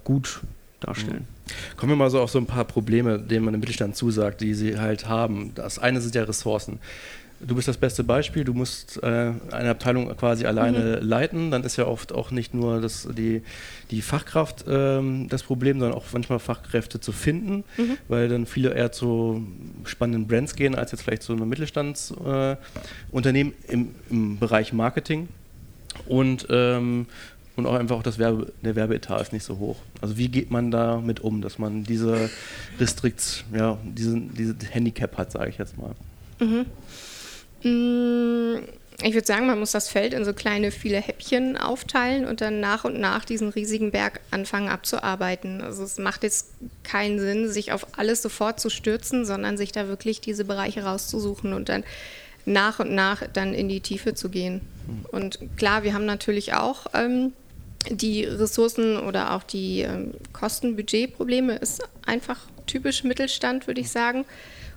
gut 0.04 0.40
darstellen. 0.80 1.26
Kommen 1.76 1.92
wir 1.92 1.96
mal 1.96 2.10
so 2.10 2.20
auf 2.20 2.30
so 2.30 2.38
ein 2.38 2.46
paar 2.46 2.64
Probleme, 2.64 3.18
denen 3.18 3.44
man 3.44 3.54
im 3.54 3.60
Mittelstand 3.60 3.96
zusagt, 3.96 4.40
die 4.40 4.54
sie 4.54 4.78
halt 4.78 5.08
haben. 5.08 5.52
Das 5.54 5.78
eine 5.78 6.00
sind 6.00 6.14
ja 6.14 6.22
Ressourcen. 6.22 6.78
Du 7.42 7.54
bist 7.54 7.68
das 7.68 7.78
beste 7.78 8.04
Beispiel, 8.04 8.44
du 8.44 8.52
musst 8.52 9.02
äh, 9.02 9.32
eine 9.50 9.70
Abteilung 9.70 10.14
quasi 10.14 10.44
alleine 10.44 10.98
mhm. 11.00 11.08
leiten, 11.08 11.50
dann 11.50 11.64
ist 11.64 11.78
ja 11.78 11.86
oft 11.86 12.12
auch 12.12 12.30
nicht 12.30 12.52
nur 12.52 12.82
das, 12.82 13.08
die, 13.16 13.40
die 13.90 14.02
Fachkraft 14.02 14.66
ähm, 14.68 15.26
das 15.30 15.42
Problem, 15.42 15.80
sondern 15.80 15.96
auch 15.96 16.04
manchmal 16.12 16.38
Fachkräfte 16.38 17.00
zu 17.00 17.12
finden, 17.12 17.64
mhm. 17.78 17.96
weil 18.08 18.28
dann 18.28 18.44
viele 18.44 18.74
eher 18.74 18.92
zu 18.92 19.42
spannenden 19.84 20.28
Brands 20.28 20.54
gehen, 20.54 20.74
als 20.74 20.92
jetzt 20.92 21.00
vielleicht 21.00 21.22
zu 21.22 21.32
einem 21.32 21.48
Mittelstandsunternehmen 21.48 23.54
äh, 23.68 23.72
im, 23.72 23.94
im 24.10 24.38
Bereich 24.38 24.74
Marketing. 24.74 25.28
Und, 26.06 26.46
ähm, 26.50 27.06
und 27.56 27.66
auch 27.66 27.74
einfach 27.74 27.96
auch 27.96 28.02
das 28.02 28.18
Werbe, 28.18 28.52
der 28.62 28.76
Werbeetat 28.76 29.22
ist 29.22 29.32
nicht 29.32 29.44
so 29.44 29.58
hoch. 29.58 29.76
Also 30.02 30.18
wie 30.18 30.28
geht 30.28 30.50
man 30.50 30.70
damit 30.70 31.20
um, 31.20 31.40
dass 31.40 31.58
man 31.58 31.84
diese 31.84 32.28
Restrikts, 32.78 33.44
ja, 33.54 33.78
diesen, 33.84 34.34
diese 34.34 34.54
Handicap 34.68 35.16
hat, 35.16 35.32
sage 35.32 35.48
ich 35.48 35.58
jetzt 35.58 35.78
mal. 35.78 35.94
Mhm. 36.38 36.66
Mm, 37.62 38.56
ich 39.02 39.14
würde 39.14 39.26
sagen, 39.26 39.46
man 39.46 39.58
muss 39.58 39.72
das 39.72 39.88
Feld 39.88 40.12
in 40.12 40.24
so 40.24 40.34
kleine, 40.34 40.70
viele 40.70 40.98
Häppchen 40.98 41.56
aufteilen 41.56 42.26
und 42.26 42.40
dann 42.40 42.60
nach 42.60 42.84
und 42.84 43.00
nach 43.00 43.24
diesen 43.24 43.48
riesigen 43.48 43.90
Berg 43.90 44.20
anfangen 44.30 44.68
abzuarbeiten. 44.68 45.62
Also 45.62 45.84
es 45.84 45.98
macht 45.98 46.22
jetzt 46.22 46.48
keinen 46.82 47.18
Sinn, 47.18 47.48
sich 47.48 47.72
auf 47.72 47.86
alles 47.98 48.20
sofort 48.20 48.60
zu 48.60 48.68
stürzen, 48.68 49.24
sondern 49.24 49.56
sich 49.56 49.72
da 49.72 49.88
wirklich 49.88 50.20
diese 50.20 50.44
Bereiche 50.44 50.84
rauszusuchen 50.84 51.54
und 51.54 51.68
dann 51.68 51.84
nach 52.44 52.78
und 52.78 52.94
nach 52.94 53.22
dann 53.32 53.54
in 53.54 53.68
die 53.68 53.80
Tiefe 53.80 54.14
zu 54.14 54.28
gehen. 54.28 54.60
Und 55.12 55.38
klar, 55.56 55.82
wir 55.82 55.94
haben 55.94 56.06
natürlich 56.06 56.54
auch 56.54 56.86
ähm, 56.94 57.32
die 57.88 58.24
Ressourcen 58.24 58.98
oder 58.98 59.34
auch 59.34 59.42
die 59.42 59.80
ähm, 59.80 60.12
Kosten-Budget-Probleme 60.32 61.56
ist 61.56 61.82
einfach 62.04 62.38
typisch 62.66 63.04
Mittelstand, 63.04 63.66
würde 63.66 63.80
ich 63.80 63.90
sagen. 63.90 64.24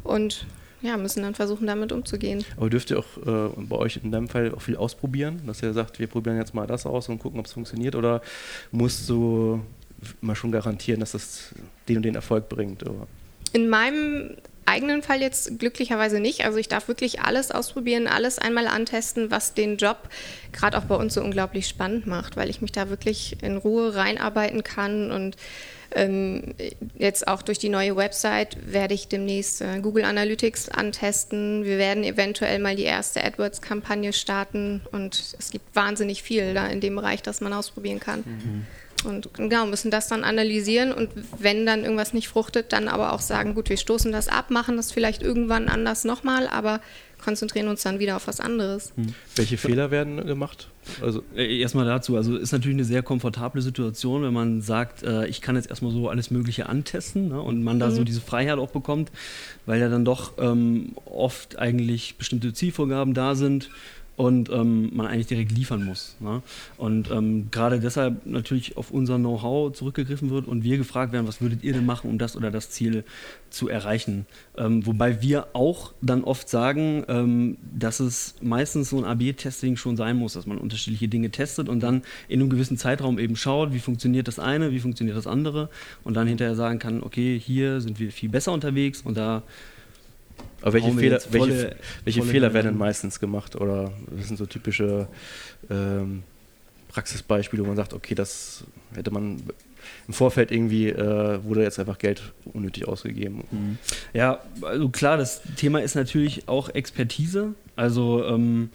Und 0.04 0.46
ja, 0.84 0.98
müssen 0.98 1.24
dann 1.24 1.34
versuchen, 1.34 1.66
damit 1.66 1.92
umzugehen. 1.92 2.44
Aber 2.58 2.70
dürft 2.70 2.92
ihr 2.92 3.00
auch 3.00 3.18
äh, 3.26 3.50
bei 3.56 3.78
euch 3.78 4.00
in 4.04 4.12
deinem 4.12 4.28
Fall 4.28 4.54
auch 4.54 4.62
viel 4.62 4.76
ausprobieren, 4.76 5.42
dass 5.48 5.64
ihr 5.64 5.74
sagt, 5.74 5.98
wir 5.98 6.08
probieren 6.08 6.38
jetzt 6.38 6.54
mal 6.54 6.68
das 6.68 6.86
aus 6.86 7.10
und 7.10 7.20
gucken, 7.20 7.40
ob 7.40 7.46
es 7.46 7.54
funktioniert? 7.54 7.96
Oder 7.96 8.22
musst 8.72 9.10
du 9.10 9.62
mal 10.20 10.36
schon 10.36 10.52
garantieren, 10.52 11.00
dass 11.00 11.14
das 11.14 11.56
den 11.88 11.98
und 11.98 12.04
den 12.04 12.16
Erfolg 12.16 12.50
bringt? 12.50 12.84
Oder? 12.84 13.08
In 13.54 13.70
meinem 13.70 14.36
eigenen 14.66 15.02
Fall 15.02 15.22
jetzt 15.22 15.60
glücklicherweise 15.60 16.20
nicht. 16.20 16.46
Also 16.46 16.58
ich 16.58 16.68
darf 16.68 16.88
wirklich 16.88 17.22
alles 17.22 17.52
ausprobieren, 17.52 18.08
alles 18.08 18.40
einmal 18.40 18.68
antesten, 18.68 19.32
was 19.32 19.54
den 19.54 19.78
Job 19.78 20.10
gerade 20.52 20.78
auch 20.78 20.86
bei 20.86 20.96
uns 20.96 21.14
so 21.14 21.22
unglaublich 21.22 21.68
spannend 21.68 22.08
macht, 22.08 22.38
weil 22.38 22.50
ich 22.50 22.62
mich 22.62 22.72
da 22.72 22.90
wirklich 22.90 23.42
in 23.42 23.58
Ruhe 23.58 23.96
reinarbeiten 23.96 24.64
kann 24.64 25.12
und 25.12 25.38
ähm, 25.96 26.56
jetzt 26.98 27.28
auch 27.28 27.42
durch 27.42 27.60
die 27.60 27.70
neue 27.70 27.96
Website 27.96 28.58
werde 28.66 28.94
ich 28.94 29.08
demnächst 29.08 29.62
äh, 29.62 29.80
Google 29.80 30.06
Analytics 30.06 30.70
antesten. 30.70 31.66
Wir 31.66 31.78
werden 31.78 32.04
eventuell 32.04 32.60
mal 32.60 32.76
die 32.76 32.84
erste 32.84 33.24
AdWords-Kampagne 33.24 34.14
starten 34.14 34.82
und 34.92 35.36
es 35.38 35.52
gibt 35.52 35.76
wahnsinnig 35.76 36.24
viel 36.24 36.54
da 36.54 36.68
in 36.68 36.82
dem 36.82 36.96
Bereich, 36.96 37.22
das 37.22 37.42
man 37.42 37.54
ausprobieren 37.54 38.00
kann. 38.00 38.24
Mhm. 38.26 38.66
Und 39.04 39.34
genau, 39.34 39.66
müssen 39.66 39.92
das 39.92 40.08
dann 40.08 40.24
analysieren 40.24 40.92
und 40.92 41.10
wenn 41.40 41.66
dann 41.66 41.84
irgendwas 41.84 42.14
nicht 42.14 42.28
fruchtet, 42.28 42.74
dann 42.74 42.88
aber 42.88 43.14
auch 43.14 43.20
sagen, 43.20 43.56
gut, 43.56 43.70
wir 43.70 43.78
stoßen 43.78 44.12
das 44.12 44.28
ab, 44.28 44.50
machen 44.50 44.78
das 44.78 44.92
vielleicht 44.92 45.22
irgendwann 45.22 45.68
anders 45.68 46.04
nochmal, 46.04 46.48
aber 46.48 46.80
konzentrieren 47.24 47.68
uns 47.70 47.82
dann 47.84 48.00
wieder 48.00 48.18
auf 48.18 48.28
was 48.28 48.40
anderes. 48.40 48.92
Hm. 48.96 49.14
Welche 49.36 49.58
Fehler 49.58 49.92
werden 49.92 50.26
gemacht? 50.28 50.68
Also 51.02 51.24
äh, 51.36 51.60
erstmal 51.60 51.86
dazu, 51.86 52.18
also 52.18 52.36
ist 52.36 52.52
natürlich 52.52 52.76
eine 52.76 52.84
sehr 52.84 53.02
komfortable 53.02 53.62
Situation, 53.62 54.24
wenn 54.24 54.34
man 54.34 54.62
sagt, 54.62 55.04
äh, 55.04 55.26
ich 55.28 55.42
kann 55.42 55.56
jetzt 55.56 55.70
erstmal 55.70 55.92
so 55.92 56.10
alles 56.10 56.32
Mögliche 56.32 56.68
antesten 56.68 57.30
ne, 57.30 57.42
und 57.42 57.64
man 57.64 57.80
da 57.80 57.88
mhm. 57.88 57.96
so 57.96 58.04
diese 58.04 58.20
Freiheit 58.22 58.60
auch 58.60 58.72
bekommt, 58.72 59.12
weil 59.66 59.80
ja 59.80 59.88
dann 59.88 60.04
doch 60.04 60.34
ähm, 60.38 60.94
oft 61.06 61.58
eigentlich 61.58 62.18
bestimmte 62.18 62.54
Zielvorgaben 62.54 63.14
da 63.14 63.36
sind 63.36 63.70
und 64.16 64.50
ähm, 64.50 64.96
man 64.96 65.08
eigentlich 65.08 65.28
direkt 65.28 65.52
liefern 65.52 65.84
muss. 65.84 66.16
Ne? 66.20 66.42
Und 66.78 67.10
ähm, 67.10 67.50
gerade 67.50 67.80
deshalb 67.80 68.26
natürlich 68.26 68.78
auf 68.78 68.92
unser 68.92 69.18
Know-how 69.18 69.74
zurückgegriffen 69.74 70.30
wird 70.30 70.48
und 70.48 70.64
wir 70.64 70.78
gefragt 70.78 71.14
werden, 71.14 71.28
was 71.28 71.42
würdet 71.42 71.64
ihr 71.64 71.74
denn 71.74 71.86
machen, 71.86 72.10
um 72.10 72.18
das 72.20 72.36
oder 72.36 72.52
das 72.52 72.70
Ziel 72.70 73.04
zu 73.50 73.70
erreichen. 73.70 74.26
Ähm, 74.58 74.86
wobei 74.86 75.22
wir 75.22 75.48
auch 75.54 75.94
dann 76.02 76.24
oft 76.24 76.48
sagen, 76.48 77.04
ähm, 77.08 77.58
dass 77.78 78.00
es 78.00 78.36
meistens 78.42 78.92
so 78.92 79.04
ein 79.04 79.06
AB-Testing 79.06 79.78
schon 79.78 79.98
sein 79.98 80.18
muss, 80.18 80.34
dass 80.34 80.46
man 80.46 80.60
unterschiedliche 80.60 81.08
Dinge 81.08 81.32
testet 81.32 81.68
und 81.68 81.82
dann 81.82 82.04
in 82.28 82.40
einem 82.40 82.50
gewissen 82.50 82.78
Zeitraum 82.78 83.18
eben 83.18 83.36
schaut, 83.36 83.74
wie 83.74 83.80
funktioniert 83.80 84.28
das 84.28 84.38
eine, 84.38 84.72
wie 84.72 84.80
funktioniert 84.80 85.18
das 85.18 85.28
andere 85.28 85.70
und 86.04 86.16
dann 86.16 86.28
hinterher 86.28 86.56
sagen 86.56 86.78
kann, 86.78 87.02
okay, 87.02 87.40
hier 87.40 87.82
sind 87.82 88.00
wir 88.00 88.12
viel 88.12 88.30
besser 88.30 88.52
unterwegs 88.52 89.02
und 89.02 89.18
da 89.18 89.44
aber 90.62 90.74
welche 90.74 90.94
Fehler, 90.94 91.20
volle, 91.20 91.42
welche, 91.42 91.76
welche 92.06 92.24
Fehler 92.24 92.54
werden 92.54 92.68
denn 92.68 92.78
meistens 92.78 93.20
gemacht? 93.20 93.58
Oder 93.58 93.92
das 94.16 94.28
sind 94.28 94.38
so 94.38 94.46
typische 94.46 95.08
ähm, 95.70 96.24
Praxisbeispiele, 96.88 97.64
wo 97.64 97.68
man 97.68 97.76
sagt, 97.76 97.94
okay, 97.94 98.16
das 98.16 98.64
hätte 98.96 99.12
man 99.12 99.44
im 100.08 100.14
Vorfeld 100.14 100.52
irgendwie, 100.52 100.88
äh, 100.88 101.44
wurde 101.44 101.64
jetzt 101.64 101.80
einfach 101.80 101.98
Geld 101.98 102.32
unnötig 102.46 102.88
ausgegeben. 102.88 103.44
Mhm. 103.52 103.78
Ja, 104.14 104.40
also 104.62 104.88
klar, 104.88 105.18
das 105.18 105.42
Thema 105.58 105.82
ist 105.82 105.96
natürlich 105.96 106.48
auch 106.48 106.70
Expertise. 106.70 107.54
Also 107.76 108.26
ähm, 108.26 108.70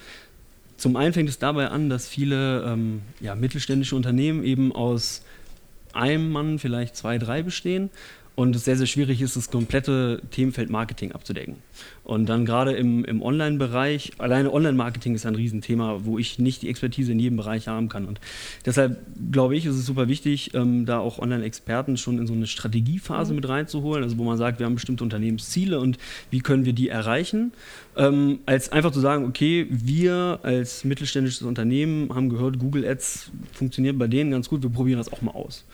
zum 0.76 0.96
einen 0.96 1.14
fängt 1.14 1.30
es 1.30 1.38
dabei 1.38 1.68
an, 1.68 1.88
dass 1.88 2.06
viele 2.06 2.64
ähm, 2.64 3.00
ja, 3.20 3.34
mittelständische 3.34 3.96
Unternehmen 3.96 4.44
eben 4.44 4.72
aus 4.72 5.22
einem 5.94 6.30
Mann 6.30 6.58
vielleicht 6.58 6.96
zwei, 6.96 7.16
drei 7.16 7.42
bestehen 7.42 7.88
und 8.38 8.54
es 8.54 8.64
sehr, 8.64 8.76
sehr 8.76 8.86
schwierig 8.86 9.20
ist, 9.20 9.34
das 9.34 9.50
komplette 9.50 10.22
Themenfeld 10.30 10.70
Marketing 10.70 11.10
abzudecken. 11.10 11.56
Und 12.04 12.28
dann 12.28 12.46
gerade 12.46 12.70
im, 12.70 13.04
im 13.04 13.20
Online-Bereich, 13.20 14.12
alleine 14.18 14.52
Online-Marketing 14.52 15.16
ist 15.16 15.26
ein 15.26 15.34
Riesenthema, 15.34 16.04
wo 16.04 16.20
ich 16.20 16.38
nicht 16.38 16.62
die 16.62 16.68
Expertise 16.68 17.10
in 17.10 17.18
jedem 17.18 17.36
Bereich 17.36 17.66
haben 17.66 17.88
kann. 17.88 18.06
Und 18.06 18.20
deshalb 18.64 19.04
glaube 19.32 19.56
ich, 19.56 19.66
ist 19.66 19.74
es 19.74 19.84
super 19.84 20.06
wichtig, 20.06 20.54
ähm, 20.54 20.86
da 20.86 21.00
auch 21.00 21.18
Online-Experten 21.18 21.96
schon 21.96 22.16
in 22.20 22.28
so 22.28 22.32
eine 22.32 22.46
Strategiephase 22.46 23.32
mhm. 23.32 23.40
mit 23.40 23.48
reinzuholen, 23.48 24.04
also 24.04 24.16
wo 24.18 24.22
man 24.22 24.38
sagt, 24.38 24.60
wir 24.60 24.66
haben 24.66 24.76
bestimmte 24.76 25.02
Unternehmensziele 25.02 25.80
und 25.80 25.98
wie 26.30 26.38
können 26.38 26.64
wir 26.64 26.74
die 26.74 26.90
erreichen, 26.90 27.50
ähm, 27.98 28.38
als 28.46 28.70
einfach 28.70 28.92
zu 28.92 29.00
sagen, 29.00 29.26
okay, 29.26 29.66
wir 29.68 30.38
als 30.44 30.84
mittelständisches 30.84 31.42
Unternehmen 31.42 32.14
haben 32.14 32.28
gehört, 32.28 32.60
Google 32.60 32.86
Ads 32.86 33.32
funktioniert 33.52 33.98
bei 33.98 34.06
denen 34.06 34.30
ganz 34.30 34.48
gut, 34.48 34.62
wir 34.62 34.70
probieren 34.70 34.98
das 34.98 35.12
auch 35.12 35.20
mal 35.20 35.32
aus. 35.32 35.64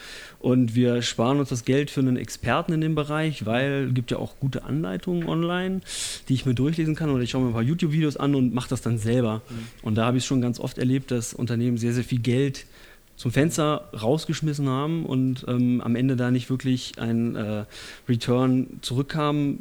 Und 0.40 0.74
wir 0.74 1.02
sparen 1.02 1.38
uns 1.38 1.50
das 1.50 1.66
Geld 1.66 1.90
für 1.90 2.00
einen 2.00 2.16
Experten 2.16 2.72
in 2.72 2.80
dem 2.80 2.94
Bereich, 2.94 3.44
weil 3.44 3.88
es 3.88 3.94
gibt 3.94 4.10
ja 4.10 4.16
auch 4.16 4.38
gute 4.40 4.64
Anleitungen 4.64 5.28
online, 5.28 5.82
die 6.28 6.34
ich 6.34 6.46
mir 6.46 6.54
durchlesen 6.54 6.94
kann 6.94 7.10
oder 7.10 7.22
ich 7.22 7.30
schaue 7.30 7.42
mir 7.42 7.48
ein 7.48 7.54
paar 7.54 7.62
YouTube-Videos 7.62 8.16
an 8.16 8.34
und 8.34 8.54
mache 8.54 8.70
das 8.70 8.80
dann 8.80 8.96
selber. 8.96 9.42
Mhm. 9.48 9.54
Und 9.82 9.94
da 9.96 10.06
habe 10.06 10.16
ich 10.16 10.24
schon 10.24 10.40
ganz 10.40 10.58
oft 10.58 10.78
erlebt, 10.78 11.10
dass 11.10 11.34
Unternehmen 11.34 11.76
sehr, 11.76 11.92
sehr 11.92 12.04
viel 12.04 12.20
Geld 12.20 12.64
zum 13.16 13.30
Fenster 13.30 13.88
rausgeschmissen 14.00 14.68
haben 14.68 15.06
und 15.06 15.44
ähm, 15.48 15.80
am 15.80 15.96
Ende 15.96 16.16
da 16.16 16.30
nicht 16.30 16.50
wirklich 16.50 16.94
ein 16.98 17.36
äh, 17.36 17.64
Return 18.08 18.78
zurückkam. 18.80 19.60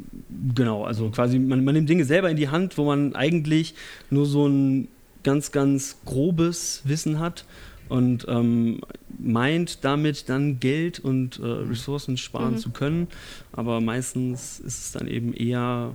Genau, 0.54 0.84
also 0.84 1.10
quasi 1.10 1.38
man, 1.38 1.64
man 1.64 1.74
nimmt 1.74 1.88
Dinge 1.88 2.04
selber 2.04 2.30
in 2.30 2.36
die 2.36 2.48
Hand, 2.48 2.76
wo 2.78 2.84
man 2.84 3.14
eigentlich 3.14 3.74
nur 4.10 4.26
so 4.26 4.46
ein 4.46 4.88
ganz, 5.22 5.52
ganz 5.52 5.98
grobes 6.04 6.82
Wissen 6.84 7.18
hat 7.18 7.44
und 7.88 8.26
ähm, 8.28 8.80
meint 9.18 9.84
damit 9.84 10.28
dann 10.28 10.58
Geld 10.58 10.98
und 10.98 11.38
äh, 11.38 11.46
Ressourcen 11.46 12.16
sparen 12.16 12.54
mhm. 12.54 12.58
zu 12.58 12.70
können, 12.70 13.08
aber 13.52 13.80
meistens 13.80 14.58
ist 14.60 14.84
es 14.84 14.92
dann 14.92 15.06
eben 15.06 15.32
eher 15.32 15.92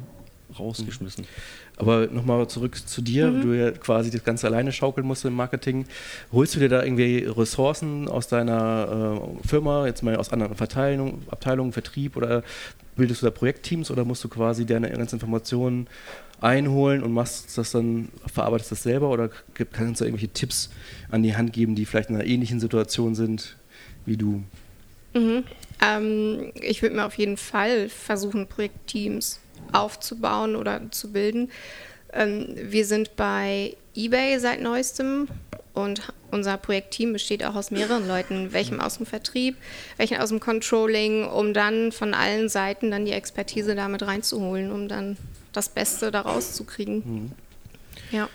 rausgeschmissen. 0.58 1.26
Aber 1.78 2.08
nochmal 2.08 2.48
zurück 2.48 2.76
zu 2.76 3.02
dir, 3.02 3.28
mhm. 3.28 3.42
du 3.42 3.54
ja 3.54 3.72
quasi 3.72 4.10
das 4.10 4.24
Ganze 4.24 4.48
alleine 4.48 4.72
schaukeln 4.72 5.06
musst 5.06 5.26
im 5.26 5.34
Marketing. 5.34 5.86
Holst 6.32 6.56
du 6.56 6.60
dir 6.60 6.70
da 6.70 6.84
irgendwie 6.84 7.20
Ressourcen 7.20 8.08
aus 8.08 8.28
deiner 8.28 9.22
äh, 9.44 9.48
Firma, 9.48 9.86
jetzt 9.86 10.04
mal 10.04 10.16
aus 10.16 10.32
anderen 10.32 10.56
Verteilungen, 10.56 11.24
Abteilungen, 11.30 11.72
Vertrieb 11.72 12.16
oder 12.18 12.44
bildest 12.96 13.22
du 13.22 13.28
da 13.28 13.32
Projektteams 13.32 13.92
oder 13.92 14.04
musst 14.04 14.24
du 14.24 14.30
quasi 14.30 14.66
deine 14.66 14.90
ganzen 14.90 15.16
Informationen 15.16 15.88
einholen 16.42 17.04
und 17.04 17.12
machst 17.14 17.58
das 17.58 17.72
dann, 17.72 18.10
verarbeitest 18.28 18.72
das 18.72 18.84
selber 18.84 19.10
oder 19.10 19.30
kannst 19.72 20.02
du 20.02 20.06
irgendwelche 20.06 20.32
Tipps 20.32 20.70
an 21.10 21.24
die 21.24 21.36
Hand 21.36 21.54
geben, 21.54 21.76
die 21.76 21.86
vielleicht 21.86 22.10
in 22.10 22.16
einer 22.16 22.26
ähnlichen 22.26 22.60
Situation 22.60 23.16
sind 23.16 23.58
wie 24.06 24.18
du? 24.18 24.44
Mhm. 25.14 25.44
Ähm, 25.82 26.52
ich 26.56 26.82
würde 26.82 26.96
mir 26.96 27.06
auf 27.06 27.18
jeden 27.18 27.38
Fall 27.38 27.90
versuchen, 27.90 28.48
Projektteams 28.48 29.40
aufzubauen 29.72 30.56
oder 30.56 30.82
zu 30.92 31.12
bilden. 31.12 31.52
Ähm, 32.14 32.56
wir 32.56 32.86
sind 32.86 33.16
bei 33.16 33.76
eBay 33.96 34.40
seit 34.40 34.62
neuestem 34.62 35.28
und 35.74 36.14
unser 36.32 36.58
Projektteam 36.58 37.14
besteht 37.14 37.44
auch 37.44 37.56
aus 37.56 37.72
mehreren 37.72 38.08
Leuten, 38.08 38.54
welchem 38.54 38.80
aus 38.80 38.98
dem 38.98 39.06
Vertrieb, 39.06 39.56
welchen 39.98 40.18
aus 40.18 40.30
dem 40.30 40.40
Controlling, 40.40 41.26
um 41.26 41.54
dann 41.54 41.92
von 41.92 42.14
allen 42.14 42.50
Seiten 42.50 42.92
dann 42.92 43.06
die 43.06 43.12
Expertise 43.12 43.76
damit 43.76 44.04
reinzuholen, 44.04 44.72
um 44.72 44.88
dann 44.88 45.18
das 45.54 45.70
Beste 45.70 46.12
daraus 46.12 46.54
zu 46.54 46.64
kriegen. 46.64 46.96
Mhm. 47.06 47.32
Ja. 48.12 48.30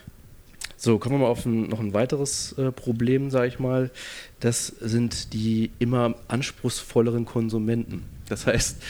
So, 0.76 0.98
kommen 0.98 1.16
wir 1.16 1.20
mal 1.20 1.30
auf 1.30 1.46
ein, 1.46 1.68
noch 1.68 1.80
ein 1.80 1.94
weiteres 1.94 2.52
äh, 2.58 2.70
Problem, 2.70 3.30
sage 3.30 3.48
ich 3.48 3.58
mal. 3.58 3.90
Das 4.40 4.66
sind 4.66 5.32
die 5.32 5.70
immer 5.78 6.14
anspruchsvolleren 6.28 7.24
Konsumenten. 7.24 8.04
Das 8.28 8.46
heißt, 8.46 8.82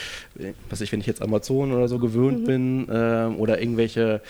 was 0.71 0.81
ich, 0.81 0.93
wenn 0.93 1.01
ich 1.01 1.07
jetzt 1.07 1.23
Amazon 1.23 1.73
oder 1.73 1.89
so 1.89 1.99
gewöhnt 1.99 2.41
mhm. 2.41 2.45
bin 2.45 2.89
äh, 2.89 3.27
oder 3.37 3.61
irgendwelche 3.61 4.21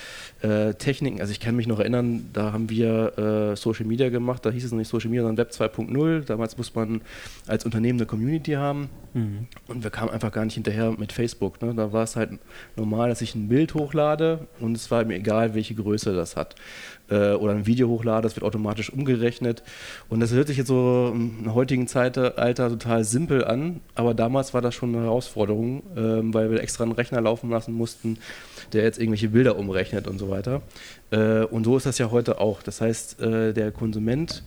äh, 0.43 0.75
Techniken, 0.75 1.21
also 1.21 1.31
ich 1.31 1.41
kann 1.41 1.57
mich 1.57 1.67
noch 1.67 1.79
erinnern, 1.79 2.31
da 2.33 2.53
haben 2.53 2.71
wir 2.71 3.53
äh, 3.53 3.57
Social 3.57 3.87
Media 3.87 4.09
gemacht, 4.09 4.45
da 4.47 4.51
hieß 4.51 4.65
es 4.65 4.71
noch 4.71 4.79
nicht 4.79 4.89
Social 4.89 5.11
Media, 5.11 5.23
sondern 5.23 5.45
Web 5.47 5.53
2.0. 5.53 6.25
Damals 6.25 6.57
muss 6.57 6.75
man 6.75 7.03
als 7.47 7.65
Unternehmen 7.65 7.99
eine 7.99 8.07
Community 8.07 8.53
haben 8.53 8.89
mhm. 9.13 9.47
und 9.67 9.85
wir 9.85 9.91
kamen 9.91 10.11
einfach 10.11 10.33
gar 10.33 10.45
nicht 10.45 10.55
hinterher 10.55 10.93
mit 10.93 11.13
Facebook. 11.13 11.61
Ne? 11.61 11.75
Da 11.75 11.93
war 11.93 12.05
es 12.05 12.17
halt 12.17 12.31
normal, 12.77 13.11
dass 13.11 13.21
ich 13.21 13.35
ein 13.35 13.49
Bild 13.49 13.75
hochlade 13.75 14.47
und 14.61 14.77
es 14.77 14.91
war 14.91 15.05
mir 15.05 15.17
egal, 15.17 15.55
welche 15.55 15.75
Größe 15.75 16.15
das 16.15 16.37
hat. 16.37 16.55
Äh, 17.11 17.33
oder 17.33 17.53
ein 17.53 17.67
Video 17.67 17.89
hochlade, 17.89 18.23
das 18.23 18.37
wird 18.37 18.45
automatisch 18.45 18.91
umgerechnet. 18.91 19.63
Und 20.09 20.21
das 20.21 20.33
hört 20.33 20.49
sich 20.49 20.57
jetzt 20.57 20.69
so 20.69 21.13
im 21.15 21.53
heutigen 21.53 21.87
Zeitalter 21.87 22.71
total 22.71 23.05
simpel 23.05 23.45
an, 23.45 23.81
aber 23.95 24.15
damals 24.15 24.55
war 24.55 24.63
das 24.63 24.75
schon 24.75 24.94
eine 24.95 25.05
Herausforderung, 25.05 25.83
ähm, 25.97 26.35
weil 26.35 26.51
wir 26.51 26.61
extra 26.61 26.85
einen 26.85 26.93
Rechner 26.93 27.21
laufen 27.21 27.51
lassen 27.51 27.73
mussten, 27.73 28.19
der 28.73 28.85
jetzt 28.85 28.99
irgendwelche 28.99 29.29
Bilder 29.29 29.57
umrechnet 29.57 30.07
und 30.07 30.19
so 30.19 30.31
weiter. 30.31 30.63
Äh, 31.11 31.45
und 31.45 31.65
so 31.65 31.77
ist 31.77 31.87
das 31.87 31.99
ja 31.99 32.11
heute 32.11 32.41
auch. 32.41 32.63
Das 32.63 32.81
heißt, 32.81 33.21
äh, 33.21 33.53
der 33.53 33.73
Konsument 33.73 34.43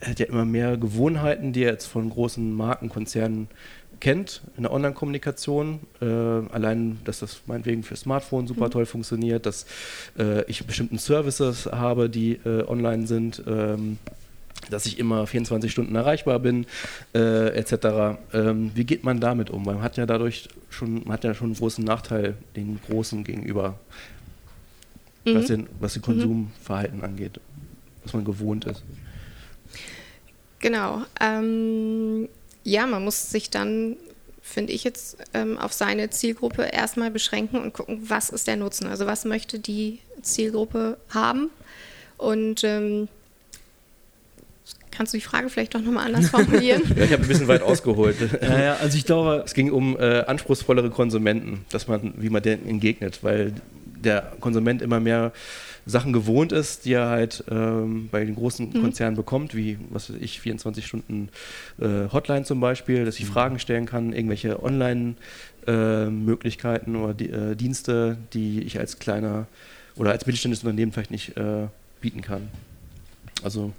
hat 0.00 0.18
ja 0.18 0.26
immer 0.26 0.44
mehr 0.44 0.76
Gewohnheiten, 0.76 1.52
die 1.52 1.64
er 1.64 1.72
jetzt 1.72 1.86
von 1.86 2.10
großen 2.10 2.54
Markenkonzernen 2.54 3.48
kennt 4.00 4.42
in 4.56 4.64
der 4.64 4.72
Online-Kommunikation. 4.72 5.80
Äh, 6.00 6.04
allein, 6.04 6.98
dass 7.04 7.20
das 7.20 7.42
meinetwegen 7.46 7.82
für 7.82 7.96
Smartphone 7.96 8.46
super 8.46 8.66
mhm. 8.66 8.70
toll 8.70 8.86
funktioniert, 8.86 9.46
dass 9.46 9.66
äh, 10.18 10.44
ich 10.50 10.66
bestimmten 10.66 10.98
Services 10.98 11.66
habe, 11.66 12.10
die 12.10 12.32
äh, 12.44 12.64
online 12.66 13.06
sind, 13.06 13.42
ähm, 13.46 13.98
dass 14.70 14.86
ich 14.86 14.98
immer 14.98 15.26
24 15.26 15.70
Stunden 15.70 15.94
erreichbar 15.94 16.38
bin, 16.38 16.66
äh, 17.14 17.48
etc. 17.56 18.18
Ähm, 18.32 18.70
wie 18.74 18.84
geht 18.84 19.04
man 19.04 19.20
damit 19.20 19.50
um? 19.50 19.64
Man 19.64 19.82
hat 19.82 19.96
ja 19.96 20.06
dadurch 20.06 20.48
schon, 20.70 21.04
hat 21.08 21.24
ja 21.24 21.34
schon 21.34 21.48
einen 21.48 21.56
großen 21.56 21.84
Nachteil 21.84 22.36
den 22.54 22.80
Großen 22.88 23.24
gegenüber, 23.24 23.78
mhm. 25.24 25.34
was, 25.34 25.46
den, 25.46 25.66
was 25.80 25.92
den 25.94 26.00
mhm. 26.00 26.04
Konsumverhalten 26.04 26.98
mhm. 26.98 27.04
angeht, 27.04 27.40
was 28.04 28.12
man 28.12 28.24
gewohnt 28.24 28.64
ist. 28.64 28.82
Genau. 30.58 31.02
Ähm 31.20 32.28
ja, 32.66 32.84
man 32.84 33.04
muss 33.04 33.30
sich 33.30 33.48
dann, 33.48 33.96
finde 34.42 34.72
ich 34.72 34.82
jetzt, 34.82 35.18
ähm, 35.34 35.56
auf 35.56 35.72
seine 35.72 36.10
Zielgruppe 36.10 36.62
erstmal 36.64 37.12
beschränken 37.12 37.60
und 37.60 37.72
gucken, 37.72 38.00
was 38.08 38.28
ist 38.28 38.48
der 38.48 38.56
Nutzen? 38.56 38.88
Also 38.88 39.06
was 39.06 39.24
möchte 39.24 39.60
die 39.60 40.00
Zielgruppe 40.20 40.98
haben? 41.10 41.50
Und 42.18 42.64
ähm, 42.64 43.06
Kannst 44.90 45.12
du 45.12 45.18
die 45.18 45.24
Frage 45.24 45.50
vielleicht 45.50 45.74
doch 45.74 45.82
nochmal 45.82 46.06
anders 46.06 46.30
formulieren? 46.30 46.82
ja, 46.96 47.04
ich 47.04 47.12
habe 47.12 47.22
ein 47.22 47.28
bisschen 47.28 47.48
weit 47.48 47.62
ausgeholt. 47.62 48.16
ja, 48.40 48.58
ja, 48.58 48.76
also 48.76 48.96
ich 48.96 49.04
glaube. 49.04 49.42
Es 49.44 49.52
ging 49.52 49.70
um 49.70 49.98
äh, 49.98 50.20
anspruchsvollere 50.20 50.88
Konsumenten, 50.90 51.66
dass 51.70 51.86
man, 51.86 52.14
wie 52.16 52.30
man 52.30 52.42
denen 52.42 52.66
entgegnet, 52.66 53.22
weil 53.22 53.52
der 54.02 54.32
Konsument 54.40 54.80
immer 54.80 55.00
mehr 55.00 55.32
Sachen 55.84 56.12
gewohnt 56.12 56.52
ist, 56.52 56.84
die 56.84 56.92
er 56.94 57.08
halt 57.08 57.42
ähm, 57.48 58.08
bei 58.10 58.24
den 58.24 58.34
großen 58.34 58.70
mhm. 58.70 58.82
Konzernen 58.82 59.16
bekommt, 59.16 59.54
wie, 59.54 59.78
was 59.90 60.10
weiß 60.10 60.16
ich, 60.20 60.40
24 60.40 60.84
Stunden 60.84 61.28
äh, 61.78 62.08
Hotline 62.12 62.44
zum 62.44 62.58
Beispiel, 62.60 63.04
dass 63.04 63.18
ich 63.18 63.26
mhm. 63.26 63.32
Fragen 63.32 63.60
stellen 63.60 63.86
kann, 63.86 64.12
irgendwelche 64.12 64.60
Online-Möglichkeiten 64.62 66.94
äh, 66.94 66.98
oder 66.98 67.14
die, 67.14 67.30
äh, 67.30 67.54
Dienste, 67.54 68.18
die 68.32 68.62
ich 68.62 68.80
als 68.80 68.98
kleiner 68.98 69.46
oder 69.94 70.10
als 70.10 70.26
mittelständisches 70.26 70.64
Unternehmen 70.64 70.90
vielleicht 70.92 71.12
nicht 71.12 71.36
äh, 71.36 71.68
bieten 72.00 72.20
kann. 72.20 72.48
Also 73.44 73.72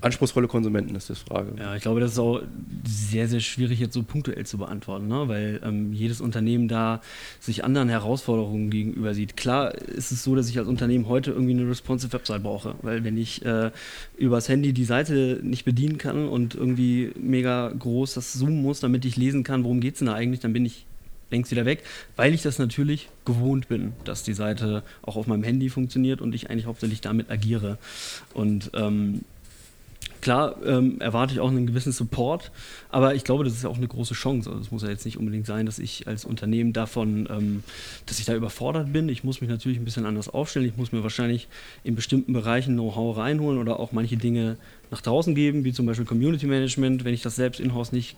anspruchsvolle 0.00 0.48
Konsumenten 0.48 0.94
ist 0.94 1.10
das 1.10 1.18
Frage. 1.20 1.52
Ja, 1.58 1.74
ich 1.74 1.82
glaube, 1.82 2.00
das 2.00 2.12
ist 2.12 2.18
auch 2.18 2.40
sehr, 2.84 3.28
sehr 3.28 3.40
schwierig 3.40 3.80
jetzt 3.80 3.94
so 3.94 4.02
punktuell 4.02 4.46
zu 4.46 4.58
beantworten, 4.58 5.08
ne? 5.08 5.28
weil 5.28 5.60
ähm, 5.64 5.92
jedes 5.92 6.20
Unternehmen 6.20 6.68
da 6.68 7.00
sich 7.40 7.64
anderen 7.64 7.88
Herausforderungen 7.88 8.70
gegenüber 8.70 9.14
sieht. 9.14 9.36
Klar 9.36 9.74
ist 9.74 10.12
es 10.12 10.22
so, 10.22 10.34
dass 10.34 10.48
ich 10.48 10.58
als 10.58 10.68
Unternehmen 10.68 11.08
heute 11.08 11.32
irgendwie 11.32 11.54
eine 11.54 11.68
responsive 11.68 12.12
Website 12.12 12.42
brauche, 12.42 12.74
weil 12.82 13.04
wenn 13.04 13.16
ich 13.16 13.44
äh, 13.44 13.70
übers 14.16 14.48
Handy 14.48 14.72
die 14.72 14.84
Seite 14.84 15.40
nicht 15.42 15.64
bedienen 15.64 15.98
kann 15.98 16.28
und 16.28 16.54
irgendwie 16.54 17.12
mega 17.20 17.68
groß 17.68 18.14
das 18.14 18.32
zoomen 18.32 18.62
muss, 18.62 18.80
damit 18.80 19.04
ich 19.04 19.16
lesen 19.16 19.42
kann, 19.42 19.64
worum 19.64 19.80
geht 19.80 19.94
es 19.94 19.98
denn 19.98 20.06
da 20.06 20.14
eigentlich, 20.14 20.40
dann 20.40 20.52
bin 20.52 20.64
ich 20.64 20.86
längst 21.30 21.50
wieder 21.50 21.64
weg, 21.64 21.82
weil 22.16 22.32
ich 22.34 22.42
das 22.42 22.58
natürlich 22.58 23.08
gewohnt 23.24 23.68
bin, 23.68 23.92
dass 24.04 24.22
die 24.22 24.32
Seite 24.32 24.82
auch 25.02 25.16
auf 25.16 25.26
meinem 25.26 25.42
Handy 25.42 25.68
funktioniert 25.68 26.20
und 26.20 26.34
ich 26.34 26.50
eigentlich 26.50 26.66
hauptsächlich 26.66 27.00
damit 27.00 27.30
agiere. 27.30 27.78
Und 28.32 28.70
ähm, 28.74 29.22
Klar 30.20 30.56
ähm, 30.64 31.00
erwarte 31.00 31.32
ich 31.32 31.40
auch 31.40 31.48
einen 31.48 31.66
gewissen 31.66 31.92
Support, 31.92 32.50
aber 32.90 33.14
ich 33.14 33.24
glaube, 33.24 33.44
das 33.44 33.52
ist 33.52 33.62
ja 33.62 33.68
auch 33.68 33.76
eine 33.76 33.88
große 33.88 34.14
Chance. 34.14 34.50
Also 34.50 34.62
es 34.62 34.70
muss 34.70 34.82
ja 34.82 34.88
jetzt 34.88 35.04
nicht 35.04 35.18
unbedingt 35.18 35.46
sein, 35.46 35.66
dass 35.66 35.78
ich 35.78 36.06
als 36.08 36.24
Unternehmen 36.24 36.72
davon, 36.72 37.28
ähm, 37.30 37.62
dass 38.06 38.18
ich 38.18 38.24
da 38.24 38.34
überfordert 38.34 38.92
bin. 38.92 39.08
Ich 39.08 39.24
muss 39.24 39.40
mich 39.40 39.50
natürlich 39.50 39.78
ein 39.78 39.84
bisschen 39.84 40.06
anders 40.06 40.28
aufstellen. 40.28 40.66
Ich 40.66 40.76
muss 40.76 40.92
mir 40.92 41.02
wahrscheinlich 41.02 41.48
in 41.84 41.94
bestimmten 41.94 42.32
Bereichen 42.32 42.74
Know-how 42.74 43.16
reinholen 43.16 43.58
oder 43.58 43.78
auch 43.78 43.92
manche 43.92 44.16
Dinge 44.16 44.56
nach 44.90 45.00
draußen 45.00 45.34
geben, 45.34 45.64
wie 45.64 45.72
zum 45.72 45.86
Beispiel 45.86 46.06
Community 46.06 46.46
Management. 46.46 47.04
Wenn 47.04 47.14
ich 47.14 47.22
das 47.22 47.36
selbst 47.36 47.60
in-house 47.60 47.92
nicht 47.92 48.16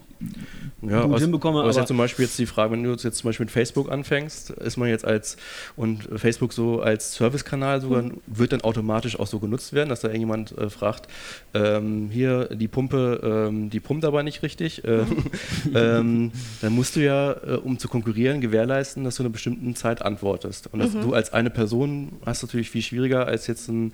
ja, 0.83 1.03
gut 1.03 1.15
aus, 1.15 1.21
hinbekomme. 1.23 1.61
Aber 1.61 1.71
ist 1.71 1.77
ja 1.77 1.87
zum 1.87 1.97
Beispiel 1.97 2.25
jetzt 2.25 2.39
die 2.39 2.47
Frage, 2.47 2.73
wenn 2.73 2.83
du 2.83 2.91
jetzt 2.91 3.03
zum 3.03 3.29
Beispiel 3.29 3.45
mit 3.45 3.53
Facebook 3.53 3.91
anfängst, 3.91 4.51
ist 4.51 4.77
man 4.77 4.89
jetzt 4.89 5.05
als 5.05 5.37
und 5.77 6.09
Facebook 6.17 6.53
so 6.53 6.81
als 6.81 7.15
Servicekanal 7.15 7.81
sogar 7.81 8.01
Mhm. 8.03 8.21
wird 8.27 8.53
dann 8.53 8.61
automatisch 8.61 9.19
auch 9.19 9.27
so 9.27 9.39
genutzt 9.39 9.73
werden, 9.73 9.89
dass 9.89 10.01
da 10.01 10.09
irgendjemand 10.09 10.57
äh, 10.57 10.71
fragt, 10.71 11.09
ähm, 11.55 12.09
hier 12.11 12.47
die 12.47 12.69
Pumpe, 12.69 13.49
ähm, 13.49 13.71
die 13.71 13.81
pumpt 13.81 14.05
aber 14.05 14.23
nicht 14.23 14.43
richtig. 14.43 14.85
Äh, 14.85 15.05
ähm, 15.75 16.33
dann 16.61 16.73
musst 16.73 16.97
du 16.97 17.01
ja, 17.01 17.33
äh, 17.33 17.57
um 17.57 17.79
zu 17.79 17.89
konkurrieren, 17.89 18.41
gewährleisten, 18.41 19.05
dass 19.05 19.17
du 19.17 19.23
in 19.23 19.27
einer 19.27 19.33
bestimmten 19.33 19.75
Zeit 19.77 20.03
antwortest. 20.03 20.69
Und 20.73 20.81
das, 20.81 20.93
du 20.93 21.15
als 21.15 21.33
eine 21.33 21.51
Person 21.51 22.13
hast 22.27 22.43
natürlich 22.43 22.71
viel 22.71 22.83
schwieriger 22.83 23.27
als 23.27 23.47
jetzt 23.47 23.69
ein 23.69 23.93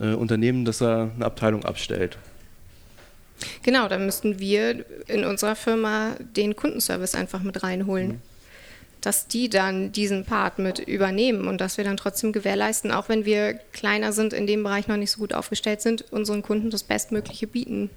äh, 0.00 0.14
Unternehmen, 0.14 0.64
das 0.64 0.78
da 0.78 1.10
eine 1.14 1.24
Abteilung 1.24 1.64
abstellt. 1.64 2.09
Genau, 3.62 3.88
dann 3.88 4.06
müssten 4.06 4.38
wir 4.38 4.84
in 5.06 5.24
unserer 5.24 5.56
Firma 5.56 6.16
den 6.36 6.56
Kundenservice 6.56 7.14
einfach 7.14 7.42
mit 7.42 7.62
reinholen. 7.62 8.20
Dass 9.00 9.26
die 9.26 9.48
dann 9.48 9.92
diesen 9.92 10.26
Part 10.26 10.58
mit 10.58 10.78
übernehmen 10.78 11.48
und 11.48 11.58
dass 11.60 11.78
wir 11.78 11.84
dann 11.84 11.96
trotzdem 11.96 12.32
gewährleisten, 12.32 12.90
auch 12.90 13.08
wenn 13.08 13.24
wir 13.24 13.54
kleiner 13.72 14.12
sind, 14.12 14.34
in 14.34 14.46
dem 14.46 14.62
Bereich 14.62 14.88
noch 14.88 14.98
nicht 14.98 15.10
so 15.10 15.20
gut 15.20 15.32
aufgestellt 15.32 15.80
sind, 15.80 16.04
unseren 16.12 16.42
Kunden 16.42 16.68
das 16.68 16.82
Bestmögliche 16.82 17.46
bieten. 17.46 17.88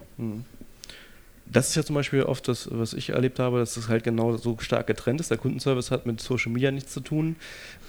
Das 1.46 1.70
ist 1.70 1.76
ja 1.76 1.84
zum 1.84 1.96
Beispiel 1.96 2.24
oft 2.24 2.48
das, 2.48 2.70
was 2.72 2.94
ich 2.94 3.10
erlebt 3.10 3.40
habe, 3.40 3.60
dass 3.60 3.76
es 3.76 3.90
halt 3.90 4.06
genau 4.06 4.38
so 4.38 4.58
stark 4.60 4.88
getrennt 4.88 5.20
ist. 5.20 5.30
Der 5.30 5.38
Kundenservice 5.38 5.92
hat 5.92 6.06
mit 6.06 6.22
Social 6.22 6.52
Media 6.54 6.72
nichts 6.72 6.94
zu 6.94 7.02
tun. 7.02 7.36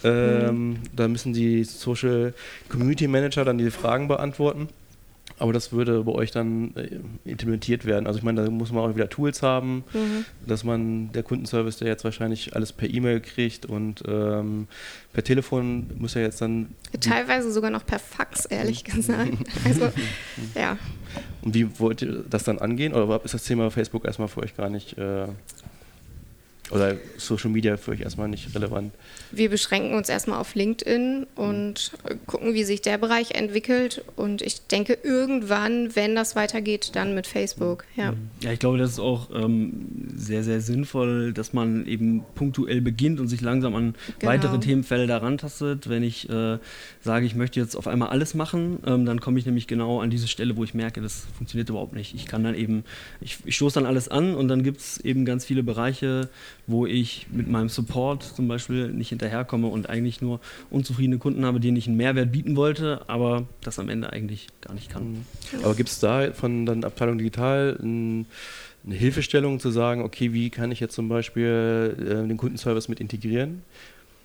Ähm, 0.03 0.79
Da 0.95 1.07
müssen 1.07 1.33
die 1.33 1.62
Social 1.62 2.35
Community 2.69 3.07
Manager 3.07 3.45
dann 3.45 3.59
die 3.59 3.71
Fragen 3.71 4.09
beantworten. 4.09 4.69
Aber 5.38 5.53
das 5.53 5.73
würde 5.73 6.05
bei 6.05 6.12
euch 6.12 6.31
dann 6.31 6.75
äh, 6.77 7.01
implementiert 7.29 7.85
werden. 7.85 8.07
Also 8.07 8.18
ich 8.18 8.25
meine, 8.25 8.44
da 8.44 8.51
muss 8.51 8.70
man 8.70 8.88
auch 8.88 8.94
wieder 8.94 9.09
Tools 9.09 9.42
haben, 9.42 9.85
dass 10.47 10.62
man 10.62 11.11
der 11.12 11.23
Kundenservice, 11.23 11.79
der 11.79 11.88
jetzt 11.88 12.05
wahrscheinlich 12.05 12.55
alles 12.55 12.73
per 12.73 12.88
E-Mail 12.88 13.20
kriegt 13.20 13.66
und 13.66 14.03
ähm, 14.07 14.68
per 15.12 15.25
Telefon 15.25 15.90
muss 15.99 16.14
ja 16.14 16.23
jetzt 16.23 16.40
dann 16.40 16.68
Teilweise 17.01 17.53
sogar 17.53 17.70
noch 17.70 17.85
per 17.85 17.99
Fax, 17.99 18.44
ehrlich 18.47 18.85
gesagt. 18.85 19.33
Also, 19.64 19.90
ja. 20.55 20.79
Und 21.42 21.55
wie 21.55 21.79
wollt 21.79 22.03
ihr 22.03 22.25
das 22.29 22.44
dann 22.44 22.59
angehen? 22.59 22.94
Oder 22.94 23.25
ist 23.25 23.35
das 23.35 23.44
Thema 23.44 23.70
Facebook 23.70 24.05
erstmal 24.05 24.29
für 24.29 24.40
euch 24.40 24.57
gar 24.57 24.70
nicht, 24.70 24.97
äh, 24.99 25.27
oder 26.70 26.96
Social 27.18 27.50
Media 27.50 27.77
für 27.77 27.90
euch 27.92 28.00
erstmal 28.00 28.29
nicht 28.29 28.55
relevant? 28.55 28.92
Wir 29.31 29.50
beschränken 29.50 29.94
uns 29.94 30.09
erstmal 30.09 30.38
auf 30.40 30.55
LinkedIn 30.55 31.27
und 31.35 31.92
äh, 32.05 32.14
gucken, 32.27 32.55
wie 32.55 32.64
sich 32.64 32.81
der 32.81 32.96
Bereich 32.98 33.33
entwickelt. 33.33 34.03
Und 34.16 34.40
ich 34.40 34.66
denke, 34.66 34.96
irgendwann, 35.03 35.94
wenn 35.94 36.14
das 36.14 36.37
weitergeht, 36.37 36.92
dann 36.94 37.14
mit 37.14 37.27
Facebook. 37.27 37.85
Ja. 37.96 38.14
Ja, 38.40 38.53
ich 38.53 38.59
glaube, 38.59 38.79
das 38.79 38.92
ist 38.92 38.98
auch 38.98 39.29
ähm, 39.35 40.12
sehr, 40.16 40.42
sehr 40.42 40.61
sinnvoll, 40.61 41.33
dass 41.35 41.53
man 41.53 41.87
eben 41.87 42.24
punktuell 42.35 42.81
beginnt 42.81 43.20
und 43.20 43.29
sich 43.29 43.40
langsam 43.40 43.74
an 43.74 43.94
Genau. 44.18 44.33
weitere 44.33 44.59
Themenfelder 44.59 45.22
rantastet. 45.22 45.88
Wenn 45.88 46.03
ich 46.03 46.29
äh, 46.31 46.59
sage, 47.03 47.27
ich 47.27 47.35
möchte 47.35 47.61
jetzt 47.61 47.77
auf 47.77 47.87
einmal 47.87 48.09
alles 48.09 48.35
machen, 48.35 48.79
ähm, 48.87 49.05
dann 49.05 49.20
komme 49.20 49.38
ich 49.38 49.46
nämlich 49.46 49.66
genau 49.66 50.00
an 50.00 50.11
diese 50.11 50.29
Stelle, 50.29 50.57
wo 50.57 50.64
ich 50.64 50.72
merke, 50.74 51.00
das 51.00 51.27
funktioniert 51.37 51.68
überhaupt 51.68 51.94
nicht. 51.94 52.14
Ich 52.14 52.27
kann 52.27 52.42
dann 52.44 52.55
eben, 52.55 52.85
ich, 53.20 53.38
ich 53.44 53.57
stoße 53.57 53.74
dann 53.81 53.87
alles 53.87 54.09
an 54.09 54.35
und 54.35 54.48
dann 54.48 54.62
gibt 54.62 54.81
es 54.81 54.98
eben 55.00 55.24
ganz 55.24 55.44
viele 55.44 55.62
Bereiche, 55.62 56.29
wo 56.66 56.87
ich 56.87 57.27
mit 57.31 57.48
meinem 57.48 57.68
Support 57.68 58.22
zum 58.22 58.48
Beispiel 58.48 58.88
nicht 58.88 59.11
hinterherkomme 59.11 59.66
und 59.66 59.88
eigentlich 59.88 60.22
nur 60.22 60.40
unzufriedene 60.70 61.18
Kunden 61.18 61.44
habe, 61.44 61.61
denen 61.61 61.77
ich 61.77 61.87
einen 61.87 61.96
Mehrwert 61.96 62.33
bieten 62.33 62.57
wollte, 62.57 63.03
aber 63.07 63.46
das 63.62 63.79
am 63.79 63.88
Ende 63.88 64.12
eigentlich 64.12 64.48
gar 64.61 64.74
nicht 64.74 64.90
kann. 64.90 65.27
Aber 65.62 65.74
gibt 65.74 65.90
es 65.90 66.00
da 66.00 66.33
von 66.33 66.66
der 66.66 66.85
Abteilung 66.85 67.18
Digital 67.18 67.79
ein, 67.83 68.27
eine 68.85 68.94
Hilfestellung 68.94 69.61
zu 69.61 69.70
sagen, 69.70 70.03
okay, 70.03 70.33
wie 70.33 70.50
kann 70.50 70.72
ich 70.72 70.81
jetzt 70.81 70.94
zum 70.94 71.09
Beispiel 71.09 71.96
äh, 71.98 72.27
den 72.27 72.37
Kundenservice 72.37 72.88
mit 72.88 73.00
integrieren? 73.00 73.62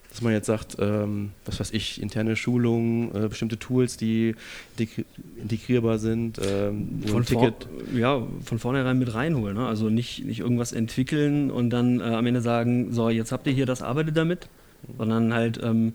Dass 0.09 0.21
man 0.21 0.33
jetzt 0.33 0.47
sagt, 0.47 0.77
ähm, 0.79 1.31
was 1.45 1.59
weiß 1.59 1.71
ich, 1.71 2.01
interne 2.01 2.35
Schulungen, 2.35 3.13
äh, 3.13 3.27
bestimmte 3.27 3.59
Tools, 3.59 3.95
die 3.95 4.35
integri 4.77 5.05
integrierbar 5.39 5.99
sind, 5.99 6.39
ähm, 6.43 7.03
von, 7.05 7.25
Ticket. 7.25 7.67
ja, 7.93 8.25
von 8.43 8.57
vornherein 8.57 8.97
mit 8.97 9.13
reinholen. 9.13 9.55
Ne? 9.55 9.67
Also 9.67 9.89
nicht, 9.89 10.25
nicht 10.25 10.39
irgendwas 10.39 10.71
entwickeln 10.71 11.51
und 11.51 11.69
dann 11.69 11.99
äh, 11.99 12.03
am 12.03 12.25
Ende 12.25 12.41
sagen, 12.41 12.91
so, 12.91 13.09
jetzt 13.09 13.31
habt 13.31 13.45
ihr 13.45 13.53
hier 13.53 13.67
das, 13.67 13.83
arbeitet 13.83 14.17
damit, 14.17 14.49
sondern 14.97 15.33
halt, 15.33 15.59
ähm, 15.63 15.93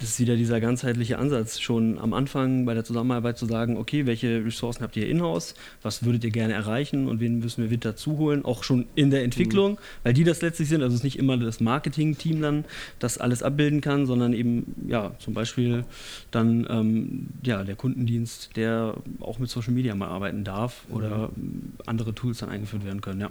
das 0.00 0.10
ist 0.10 0.20
wieder 0.20 0.36
dieser 0.36 0.60
ganzheitliche 0.60 1.18
Ansatz, 1.18 1.60
schon 1.60 1.98
am 1.98 2.14
Anfang 2.14 2.64
bei 2.64 2.74
der 2.74 2.84
Zusammenarbeit 2.84 3.36
zu 3.36 3.44
sagen, 3.44 3.76
okay, 3.76 4.06
welche 4.06 4.44
Ressourcen 4.44 4.82
habt 4.82 4.96
ihr 4.96 5.06
in-house, 5.08 5.54
was 5.82 6.04
würdet 6.04 6.24
ihr 6.24 6.30
gerne 6.30 6.54
erreichen? 6.54 7.06
Und 7.06 7.20
wen 7.20 7.40
müssen 7.40 7.62
wir 7.62 7.70
wieder 7.70 7.90
dazu 7.90 8.16
holen, 8.16 8.44
auch 8.44 8.64
schon 8.64 8.86
in 8.94 9.10
der 9.10 9.24
Entwicklung, 9.24 9.78
weil 10.02 10.14
die 10.14 10.24
das 10.24 10.40
letztlich 10.40 10.68
sind, 10.68 10.82
also 10.82 10.94
es 10.94 11.00
ist 11.00 11.04
nicht 11.04 11.18
immer 11.18 11.36
das 11.36 11.60
Marketing-Team 11.60 12.40
dann, 12.40 12.64
das 12.98 13.18
alles 13.18 13.42
abbilden 13.42 13.80
kann, 13.80 14.06
sondern 14.06 14.32
eben, 14.32 14.74
ja, 14.88 15.12
zum 15.18 15.34
Beispiel 15.34 15.84
dann, 16.30 16.66
ähm, 16.70 17.28
ja, 17.42 17.62
der 17.64 17.76
Kundendienst, 17.76 18.56
der 18.56 18.94
auch 19.20 19.38
mit 19.38 19.50
Social 19.50 19.72
Media 19.72 19.94
mal 19.94 20.08
arbeiten 20.08 20.44
darf 20.44 20.84
oder 20.88 21.30
ähm, 21.36 21.74
andere 21.86 22.14
Tools 22.14 22.38
dann 22.38 22.48
eingeführt 22.48 22.84
werden 22.84 23.02
können, 23.02 23.20
ja. 23.20 23.30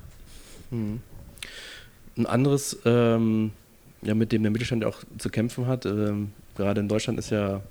Mhm. 0.69 0.99
Ein 2.15 2.25
anderes, 2.25 2.77
ähm, 2.85 3.51
ja, 4.01 4.15
mit 4.15 4.31
dem 4.31 4.43
der 4.43 4.51
Mittelstand 4.51 4.85
auch 4.85 5.03
zu 5.17 5.29
kämpfen 5.29 5.67
hat, 5.67 5.85
ähm, 5.85 6.31
gerade 6.59 6.81
in 6.81 6.89
Deutschland 6.89 7.17
ist 7.17 7.31
ja 7.31 7.61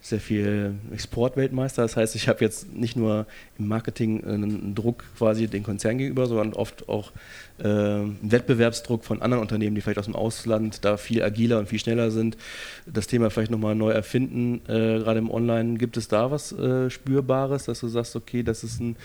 sehr 0.00 0.20
viel 0.20 0.74
Exportweltmeister. 0.92 1.82
Das 1.82 1.96
heißt, 1.96 2.16
ich 2.16 2.28
habe 2.28 2.44
jetzt 2.44 2.74
nicht 2.74 2.96
nur 2.96 3.26
im 3.58 3.68
Marketing 3.68 4.24
einen 4.24 4.74
Druck 4.74 5.04
quasi 5.16 5.46
den 5.48 5.62
Konzern 5.62 5.98
gegenüber, 5.98 6.26
sondern 6.26 6.54
oft 6.54 6.88
auch 6.88 7.12
äh, 7.58 7.68
einen 7.68 8.18
Wettbewerbsdruck 8.22 9.04
von 9.04 9.20
anderen 9.20 9.42
Unternehmen, 9.42 9.74
die 9.74 9.82
vielleicht 9.82 9.98
aus 9.98 10.06
dem 10.06 10.16
Ausland 10.16 10.84
da 10.84 10.96
viel 10.96 11.22
agiler 11.22 11.58
und 11.58 11.68
viel 11.68 11.78
schneller 11.78 12.10
sind. 12.10 12.38
Das 12.86 13.06
Thema 13.06 13.30
vielleicht 13.30 13.50
nochmal 13.50 13.74
neu 13.74 13.90
erfinden, 13.90 14.62
äh, 14.66 14.98
gerade 14.98 15.18
im 15.18 15.30
Online. 15.30 15.76
Gibt 15.76 15.98
es 15.98 16.08
da 16.08 16.30
was 16.30 16.52
äh, 16.52 16.88
Spürbares, 16.88 17.64
dass 17.64 17.80
du 17.80 17.88
sagst, 17.88 18.16
okay, 18.16 18.42
das 18.42 18.64
ist 18.64 18.80
ein, 18.80 18.96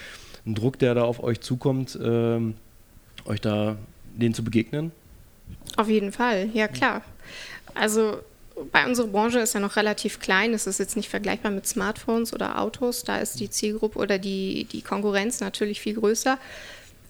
ein 0.45 0.55
Druck, 0.55 0.79
der 0.79 0.95
da 0.95 1.03
auf 1.03 1.21
euch 1.21 1.41
zukommt, 1.41 1.99
ähm, 2.01 2.55
euch 3.25 3.41
da 3.41 3.75
denen 4.15 4.33
zu 4.33 4.43
begegnen? 4.43 4.91
Auf 5.77 5.89
jeden 5.89 6.11
Fall, 6.11 6.49
ja 6.53 6.67
klar. 6.67 7.01
Also 7.73 8.19
bei 8.71 8.85
unserer 8.85 9.07
Branche 9.07 9.39
ist 9.39 9.53
ja 9.53 9.59
noch 9.59 9.75
relativ 9.75 10.19
klein. 10.19 10.53
Es 10.53 10.67
ist 10.67 10.79
jetzt 10.79 10.95
nicht 10.95 11.09
vergleichbar 11.09 11.51
mit 11.51 11.65
Smartphones 11.65 12.33
oder 12.33 12.59
Autos. 12.59 13.03
Da 13.03 13.17
ist 13.17 13.39
die 13.39 13.49
Zielgruppe 13.49 13.97
oder 13.97 14.19
die, 14.19 14.65
die 14.65 14.81
Konkurrenz 14.81 15.39
natürlich 15.39 15.81
viel 15.81 15.95
größer. 15.95 16.37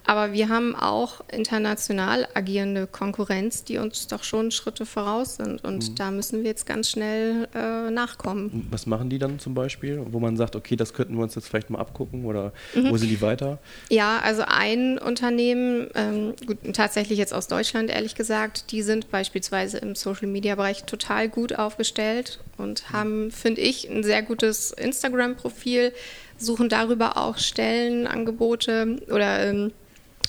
Aber 0.05 0.33
wir 0.33 0.49
haben 0.49 0.75
auch 0.75 1.21
international 1.31 2.27
agierende 2.33 2.87
Konkurrenz, 2.87 3.63
die 3.63 3.77
uns 3.77 4.07
doch 4.07 4.23
schon 4.23 4.51
Schritte 4.51 4.85
voraus 4.85 5.37
sind. 5.37 5.63
Und 5.63 5.99
da 5.99 6.11
müssen 6.11 6.43
wir 6.43 6.49
jetzt 6.49 6.65
ganz 6.65 6.89
schnell 6.89 7.47
äh, 7.55 7.89
nachkommen. 7.89 8.67
Was 8.69 8.85
machen 8.85 9.09
die 9.09 9.17
dann 9.17 9.39
zum 9.39 9.53
Beispiel, 9.53 10.01
wo 10.11 10.19
man 10.19 10.35
sagt, 10.35 10.55
okay, 10.55 10.75
das 10.75 10.93
könnten 10.93 11.15
wir 11.15 11.23
uns 11.23 11.35
jetzt 11.35 11.47
vielleicht 11.47 11.69
mal 11.69 11.79
abgucken 11.79 12.25
oder 12.25 12.51
wo 12.73 12.97
sind 12.97 13.09
die 13.09 13.21
weiter? 13.21 13.59
Ja, 13.89 14.19
also 14.19 14.43
ein 14.45 14.97
Unternehmen, 14.97 15.87
ähm, 15.95 16.33
gut, 16.45 16.57
tatsächlich 16.73 17.17
jetzt 17.17 17.33
aus 17.33 17.47
Deutschland 17.47 17.89
ehrlich 17.89 18.15
gesagt, 18.15 18.71
die 18.71 18.81
sind 18.81 19.09
beispielsweise 19.09 19.77
im 19.77 19.95
Social-Media-Bereich 19.95 20.83
total 20.83 21.29
gut 21.29 21.57
aufgestellt 21.57 22.39
und 22.57 22.91
haben, 22.91 23.31
finde 23.31 23.61
ich, 23.61 23.89
ein 23.89 24.03
sehr 24.03 24.21
gutes 24.21 24.71
Instagram-Profil, 24.71 25.93
suchen 26.37 26.67
darüber 26.67 27.17
auch 27.17 27.37
Stellenangebote 27.37 28.97
oder 29.09 29.47
ähm, 29.47 29.71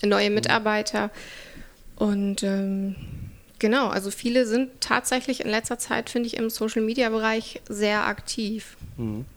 neue 0.07 0.31
Mitarbeiter. 0.31 1.11
Und 1.97 2.43
ähm, 2.43 2.97
genau, 3.59 3.89
also 3.89 4.11
viele 4.11 4.47
sind 4.47 4.71
tatsächlich 4.81 5.41
in 5.45 5.51
letzter 5.51 5.79
Zeit, 5.79 6.11
finde 6.11 6.27
ich, 6.27 6.37
im 6.37 6.51
Social-Media-Bereich 6.51 7.61
sehr 7.69 8.07
aktiv 8.07 8.77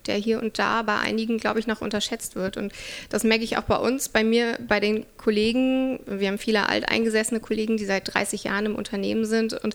der 0.06 0.16
hier 0.16 0.40
und 0.40 0.58
da 0.58 0.82
bei 0.82 0.98
einigen, 0.98 1.38
glaube 1.38 1.58
ich, 1.58 1.66
noch 1.66 1.80
unterschätzt 1.80 2.36
wird. 2.36 2.56
Und 2.56 2.72
das 3.08 3.24
merke 3.24 3.44
ich 3.44 3.58
auch 3.58 3.62
bei 3.62 3.76
uns, 3.76 4.08
bei 4.08 4.22
mir, 4.22 4.58
bei 4.66 4.80
den 4.80 5.04
Kollegen. 5.16 6.00
Wir 6.06 6.28
haben 6.28 6.38
viele 6.38 6.68
alteingesessene 6.68 7.40
Kollegen, 7.40 7.76
die 7.76 7.84
seit 7.84 8.14
30 8.14 8.44
Jahren 8.44 8.66
im 8.66 8.76
Unternehmen 8.76 9.24
sind 9.24 9.54
und 9.54 9.74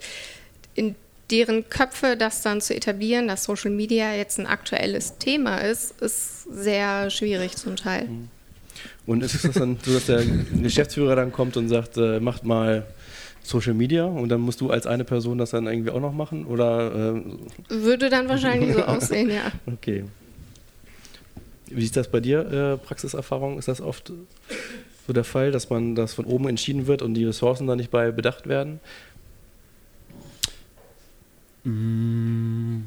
in 0.76 0.96
deren 1.32 1.70
Köpfe 1.70 2.16
das 2.18 2.42
dann 2.42 2.62
zu 2.62 2.76
etablieren, 2.76 3.28
dass 3.28 3.44
Social 3.44 3.72
Media 3.72 4.14
jetzt 4.14 4.40
ein 4.40 4.48
aktuelles 4.48 5.18
Thema 5.18 5.58
ist, 5.58 6.00
ist 6.02 6.44
sehr 6.44 7.10
schwierig 7.10 7.56
zum 7.56 7.76
Teil. 7.76 8.08
Und 9.06 9.24
ist 9.24 9.44
es 9.44 9.54
dann 9.54 9.78
so, 9.84 9.94
dass 9.94 10.06
der 10.06 10.24
Geschäftsführer 10.62 11.16
dann 11.16 11.32
kommt 11.32 11.58
und 11.58 11.70
sagt, 11.70 11.98
äh, 11.98 12.20
macht 12.20 12.46
mal 12.46 12.86
Social 13.44 13.74
Media 13.74 14.06
und 14.06 14.30
dann 14.30 14.42
musst 14.42 14.62
du 14.62 14.70
als 14.70 14.88
eine 14.88 15.04
Person 15.04 15.38
das 15.38 15.52
dann 15.52 15.68
irgendwie 15.68 15.92
auch 15.92 16.00
noch 16.00 16.14
machen? 16.14 16.46
Oder 16.46 17.16
äh, 17.16 17.24
Würde 17.70 18.10
dann 18.10 18.30
wahrscheinlich 18.30 18.74
so 18.74 18.84
aussehen, 18.84 19.30
ja. 19.30 19.52
okay. 19.66 20.06
Wie 21.68 21.84
ist 21.84 21.98
das 21.98 22.10
bei 22.10 22.20
dir, 22.20 22.40
äh, 22.52 22.78
Praxiserfahrung? 22.78 23.58
Ist 23.58 23.68
das 23.68 23.82
oft 23.82 24.14
so 25.06 25.14
der 25.14 25.24
Fall, 25.24 25.52
dass 25.52 25.70
man 25.70 25.96
das 25.96 26.14
von 26.14 26.26
oben 26.26 26.48
entschieden 26.48 26.88
wird 26.88 27.02
und 27.02 27.16
die 27.16 27.26
Ressourcen 27.26 27.68
da 27.68 27.76
nicht 27.76 27.92
bei 27.92 28.12
bedacht 28.12 28.48
werden? 28.48 28.80
Mm. 31.64 32.84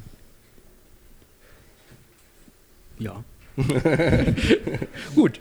Ja. 2.98 3.22
Gut. 5.14 5.40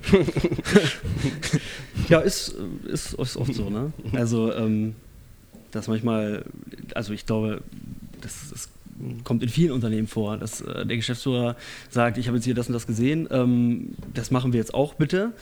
ja, 2.10 2.20
ist, 2.20 2.56
ist, 2.88 3.14
ist 3.14 3.38
oft 3.38 3.54
so, 3.54 3.70
ne? 3.70 3.92
Also, 4.14 4.54
ähm, 4.54 4.96
dass 5.72 5.88
manchmal, 5.88 6.46
also 6.94 7.14
ich 7.14 7.26
glaube, 7.26 7.62
das, 8.22 8.50
das 8.52 8.70
kommt 9.24 9.44
in 9.44 9.50
vielen 9.50 9.72
Unternehmen 9.72 10.08
vor, 10.08 10.38
dass 10.38 10.62
äh, 10.62 10.86
der 10.86 10.96
Geschäftsführer 10.96 11.56
sagt, 11.90 12.18
ich 12.18 12.28
habe 12.28 12.38
jetzt 12.38 12.46
hier 12.46 12.56
das 12.56 12.68
und 12.68 12.74
das 12.74 12.88
gesehen, 12.88 13.28
ähm, 13.32 13.96
das 14.14 14.32
machen 14.32 14.54
wir 14.54 14.60
jetzt 14.60 14.74
auch 14.74 14.94
bitte. 14.94 15.34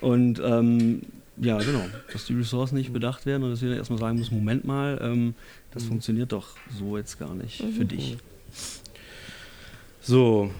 Und 0.00 0.40
ähm, 0.44 1.02
ja, 1.40 1.58
genau, 1.58 1.84
dass 2.12 2.26
die 2.26 2.34
Ressourcen 2.34 2.76
nicht 2.76 2.92
bedacht 2.92 3.24
werden 3.24 3.44
und 3.44 3.50
dass 3.50 3.62
wir 3.62 3.74
erstmal 3.76 3.98
sagen 3.98 4.18
müssen, 4.18 4.34
Moment 4.34 4.64
mal, 4.64 4.98
ähm, 5.00 5.34
das 5.72 5.84
mhm. 5.84 5.88
funktioniert 5.88 6.32
doch 6.32 6.48
so 6.78 6.98
jetzt 6.98 7.18
gar 7.18 7.34
nicht 7.34 7.62
mhm. 7.62 7.72
für 7.72 7.84
dich. 7.84 8.16
So, 10.00 10.50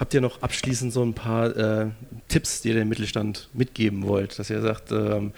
habt 0.00 0.14
ihr 0.14 0.22
noch 0.22 0.40
abschließend 0.42 0.92
so 0.92 1.02
ein 1.02 1.12
paar 1.12 1.54
äh, 1.54 1.86
Tipps, 2.28 2.62
die 2.62 2.68
ihr 2.68 2.74
dem 2.74 2.88
Mittelstand 2.88 3.50
mitgeben 3.52 4.06
wollt, 4.06 4.38
dass 4.38 4.48
ihr 4.48 4.62
sagt, 4.62 4.90
ähm, 4.92 5.32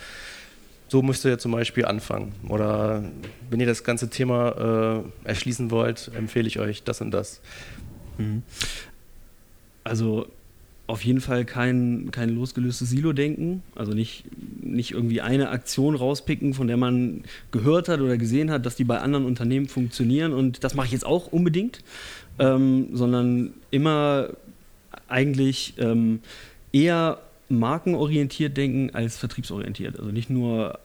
so 0.89 1.03
müsst 1.03 1.25
ihr 1.25 1.39
zum 1.39 1.53
Beispiel 1.53 1.85
anfangen. 1.85 2.33
Oder 2.49 3.03
wenn 3.51 3.59
ihr 3.59 3.67
das 3.67 3.83
ganze 3.83 4.09
Thema 4.09 5.03
äh, 5.25 5.29
erschließen 5.29 5.71
wollt, 5.73 6.13
empfehle 6.17 6.47
ich 6.47 6.61
euch 6.61 6.85
das 6.85 7.01
und 7.01 7.11
das. 7.11 7.41
Mhm. 8.19 8.43
Also 9.83 10.29
auf 10.87 11.05
jeden 11.05 11.21
Fall 11.21 11.45
kein, 11.45 12.11
kein 12.13 12.29
losgelöstes 12.29 12.91
Silo-Denken. 12.91 13.63
Also 13.75 13.93
nicht, 13.95 14.25
nicht 14.63 14.93
irgendwie 14.93 15.23
eine 15.23 15.49
Aktion 15.49 15.97
rauspicken, 15.97 16.55
von 16.55 16.69
der 16.69 16.77
man 16.77 17.25
gehört 17.51 17.89
hat 17.89 18.01
oder 18.01 18.17
gesehen 18.17 18.51
hat, 18.51 18.65
dass 18.65 18.77
die 18.77 18.85
bei 18.85 19.01
anderen 19.01 19.25
Unternehmen 19.25 19.67
funktionieren 19.67 20.33
und 20.33 20.63
das 20.63 20.75
mache 20.75 20.87
ich 20.87 20.93
jetzt 20.93 21.07
auch 21.07 21.33
unbedingt, 21.33 21.83
ähm, 22.39 22.89
sondern 22.93 23.55
immer 23.71 24.29
eigentlich 25.09 25.75
ähm, 25.79 26.21
eher 26.73 27.19
markenorientiert 27.49 28.57
denken 28.57 28.95
als 28.95 29.17
vertriebsorientiert. 29.19 29.99
Also 29.99 30.11
nicht 30.11 30.31
nur 30.31 30.79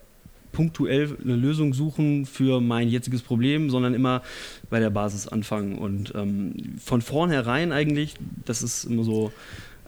punktuell 0.52 1.16
eine 1.22 1.36
Lösung 1.36 1.74
suchen 1.74 2.26
für 2.26 2.60
mein 2.60 2.88
jetziges 2.88 3.22
Problem, 3.22 3.70
sondern 3.70 3.94
immer 3.94 4.22
bei 4.70 4.80
der 4.80 4.90
Basis 4.90 5.28
anfangen 5.28 5.78
und 5.78 6.12
ähm, 6.14 6.54
von 6.82 7.02
vornherein 7.02 7.72
eigentlich, 7.72 8.14
das 8.44 8.62
ist 8.62 8.84
immer 8.84 9.04
so 9.04 9.32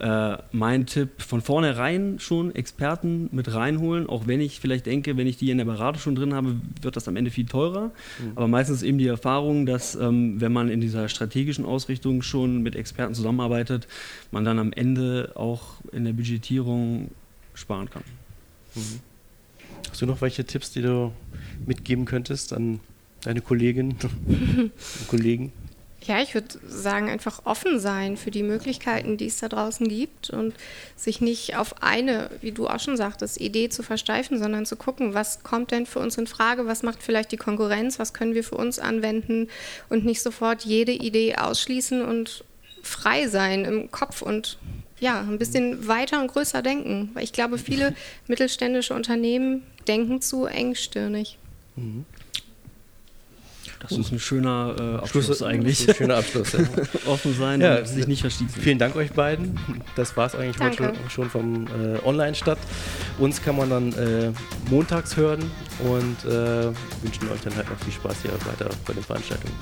äh, 0.01 0.39
mein 0.53 0.87
Tipp, 0.87 1.21
von 1.21 1.43
vornherein 1.43 2.19
schon 2.19 2.55
Experten 2.55 3.29
mit 3.33 3.53
reinholen, 3.53 4.09
auch 4.09 4.27
wenn 4.27 4.41
ich 4.41 4.59
vielleicht 4.59 4.87
denke, 4.87 5.17
wenn 5.17 5.27
ich 5.27 5.37
die 5.37 5.51
in 5.51 5.59
der 5.59 5.67
Beratung 5.67 6.01
schon 6.01 6.15
drin 6.15 6.35
habe, 6.35 6.57
wird 6.81 6.97
das 6.97 7.07
am 7.07 7.17
Ende 7.17 7.31
viel 7.31 7.47
teurer. 7.47 7.91
Mhm. 8.19 8.33
Aber 8.35 8.49
meistens 8.49 8.83
eben 8.83 8.99
die 8.99 9.07
Erfahrung, 9.07 9.67
dass 9.67 9.95
ähm, 9.95 10.41
wenn 10.41 10.53
man 10.53 10.69
in 10.71 10.81
dieser 10.81 11.09
strategischen 11.09 11.65
Ausrichtung 11.65 12.23
schon 12.23 12.63
mit 12.63 12.77
Experten 12.77 13.15
zusammenarbeitet, 13.15 13.87
man 14.31 14.45
dann 14.45 14.59
am 14.59 14.73
Ende 14.73 15.33
auch 15.35 15.75
in 15.93 16.05
der 16.05 16.13
Budgetierung 16.13 17.11
sparen 17.55 17.91
kann. 17.91 18.05
Mhm. 18.75 19.01
Hast 19.91 20.01
du 20.01 20.07
noch 20.07 20.21
welche 20.23 20.45
Tipps, 20.45 20.71
die 20.73 20.83
du 20.83 21.13
mitgeben 21.67 22.07
könntest 22.07 22.53
an 22.53 22.81
deine 23.23 23.41
Kolleginnen 23.43 23.97
und 24.27 25.09
Kollegen? 25.09 25.53
Ja, 26.03 26.23
ich 26.23 26.33
würde 26.33 26.59
sagen, 26.67 27.11
einfach 27.11 27.43
offen 27.45 27.79
sein 27.79 28.17
für 28.17 28.31
die 28.31 28.43
Möglichkeiten, 28.43 29.19
die 29.19 29.27
es 29.27 29.39
da 29.39 29.49
draußen 29.49 29.87
gibt 29.87 30.31
und 30.31 30.55
sich 30.97 31.21
nicht 31.21 31.57
auf 31.57 31.83
eine, 31.83 32.31
wie 32.41 32.53
du 32.53 32.69
auch 32.69 32.81
schon 32.81 32.97
sagtest, 32.97 33.39
Idee 33.39 33.69
zu 33.69 33.83
versteifen, 33.83 34.39
sondern 34.39 34.65
zu 34.65 34.77
gucken, 34.77 35.13
was 35.13 35.43
kommt 35.43 35.73
denn 35.73 35.85
für 35.85 35.99
uns 35.99 36.17
in 36.17 36.27
Frage, 36.27 36.67
was 36.67 36.83
macht 36.83 37.03
vielleicht 37.03 37.33
die 37.33 37.37
Konkurrenz, 37.37 37.99
was 37.99 38.15
können 38.15 38.35
wir 38.35 38.45
für 38.45 38.57
uns 38.57 38.79
anwenden 38.79 39.49
und 39.91 40.07
nicht 40.07 40.23
sofort 40.23 40.65
jede 40.65 40.93
Idee 40.93 41.37
ausschließen 41.37 42.03
und 42.03 42.45
frei 42.83 43.29
sein 43.29 43.67
im 43.67 43.91
Kopf 43.91 44.23
und 44.23 44.59
ja, 45.01 45.21
ein 45.21 45.39
bisschen 45.39 45.87
weiter 45.87 46.21
und 46.21 46.29
größer 46.29 46.63
denken. 46.63 47.11
Weil 47.15 47.25
ich 47.25 47.33
glaube, 47.33 47.59
viele 47.59 47.95
mittelständische 48.27 48.95
Unternehmen 48.95 49.63
denken 49.89 50.21
zu 50.23 50.47
engstirnig. 50.47 51.39
Mhm. 51.77 52.05
Das 53.81 53.93
ist 53.93 54.13
ein 54.13 54.19
schöner 54.19 54.77
äh, 54.79 54.97
Abschluss 54.99 55.25
Schluss, 55.25 55.43
eigentlich. 55.43 55.89
Ein 55.89 55.95
schöner 55.95 56.17
Abschluss. 56.19 56.53
Ja. 56.53 56.61
Offen 57.07 57.35
sein 57.35 57.61
ja, 57.63 57.79
und 57.79 57.89
sich 57.89 58.07
nicht 58.07 58.21
verschließen. 58.21 58.61
Vielen 58.61 58.79
Dank 58.79 58.95
euch 58.95 59.11
beiden. 59.13 59.59
Das 59.97 60.17
war 60.19 60.27
es 60.27 60.35
eigentlich 60.35 60.57
Danke. 60.57 60.89
heute 60.89 60.99
schon 61.09 61.31
vom 61.31 61.67
äh, 61.67 61.99
Online-Stadt. 62.05 62.59
Uns 63.19 63.43
kann 63.43 63.57
man 63.57 63.71
dann 63.71 63.93
äh, 63.95 64.33
montags 64.71 65.17
hören 65.17 65.51
und 65.81 66.31
äh, 66.31 66.67
wünschen 67.03 67.31
euch 67.33 67.41
dann 67.43 67.57
halt 67.57 67.71
noch 67.71 67.79
viel 67.79 67.93
Spaß 67.95 68.17
hier 68.23 68.33
weiter 68.33 68.69
bei 68.87 68.93
den 68.93 69.03
Veranstaltungen. 69.03 69.55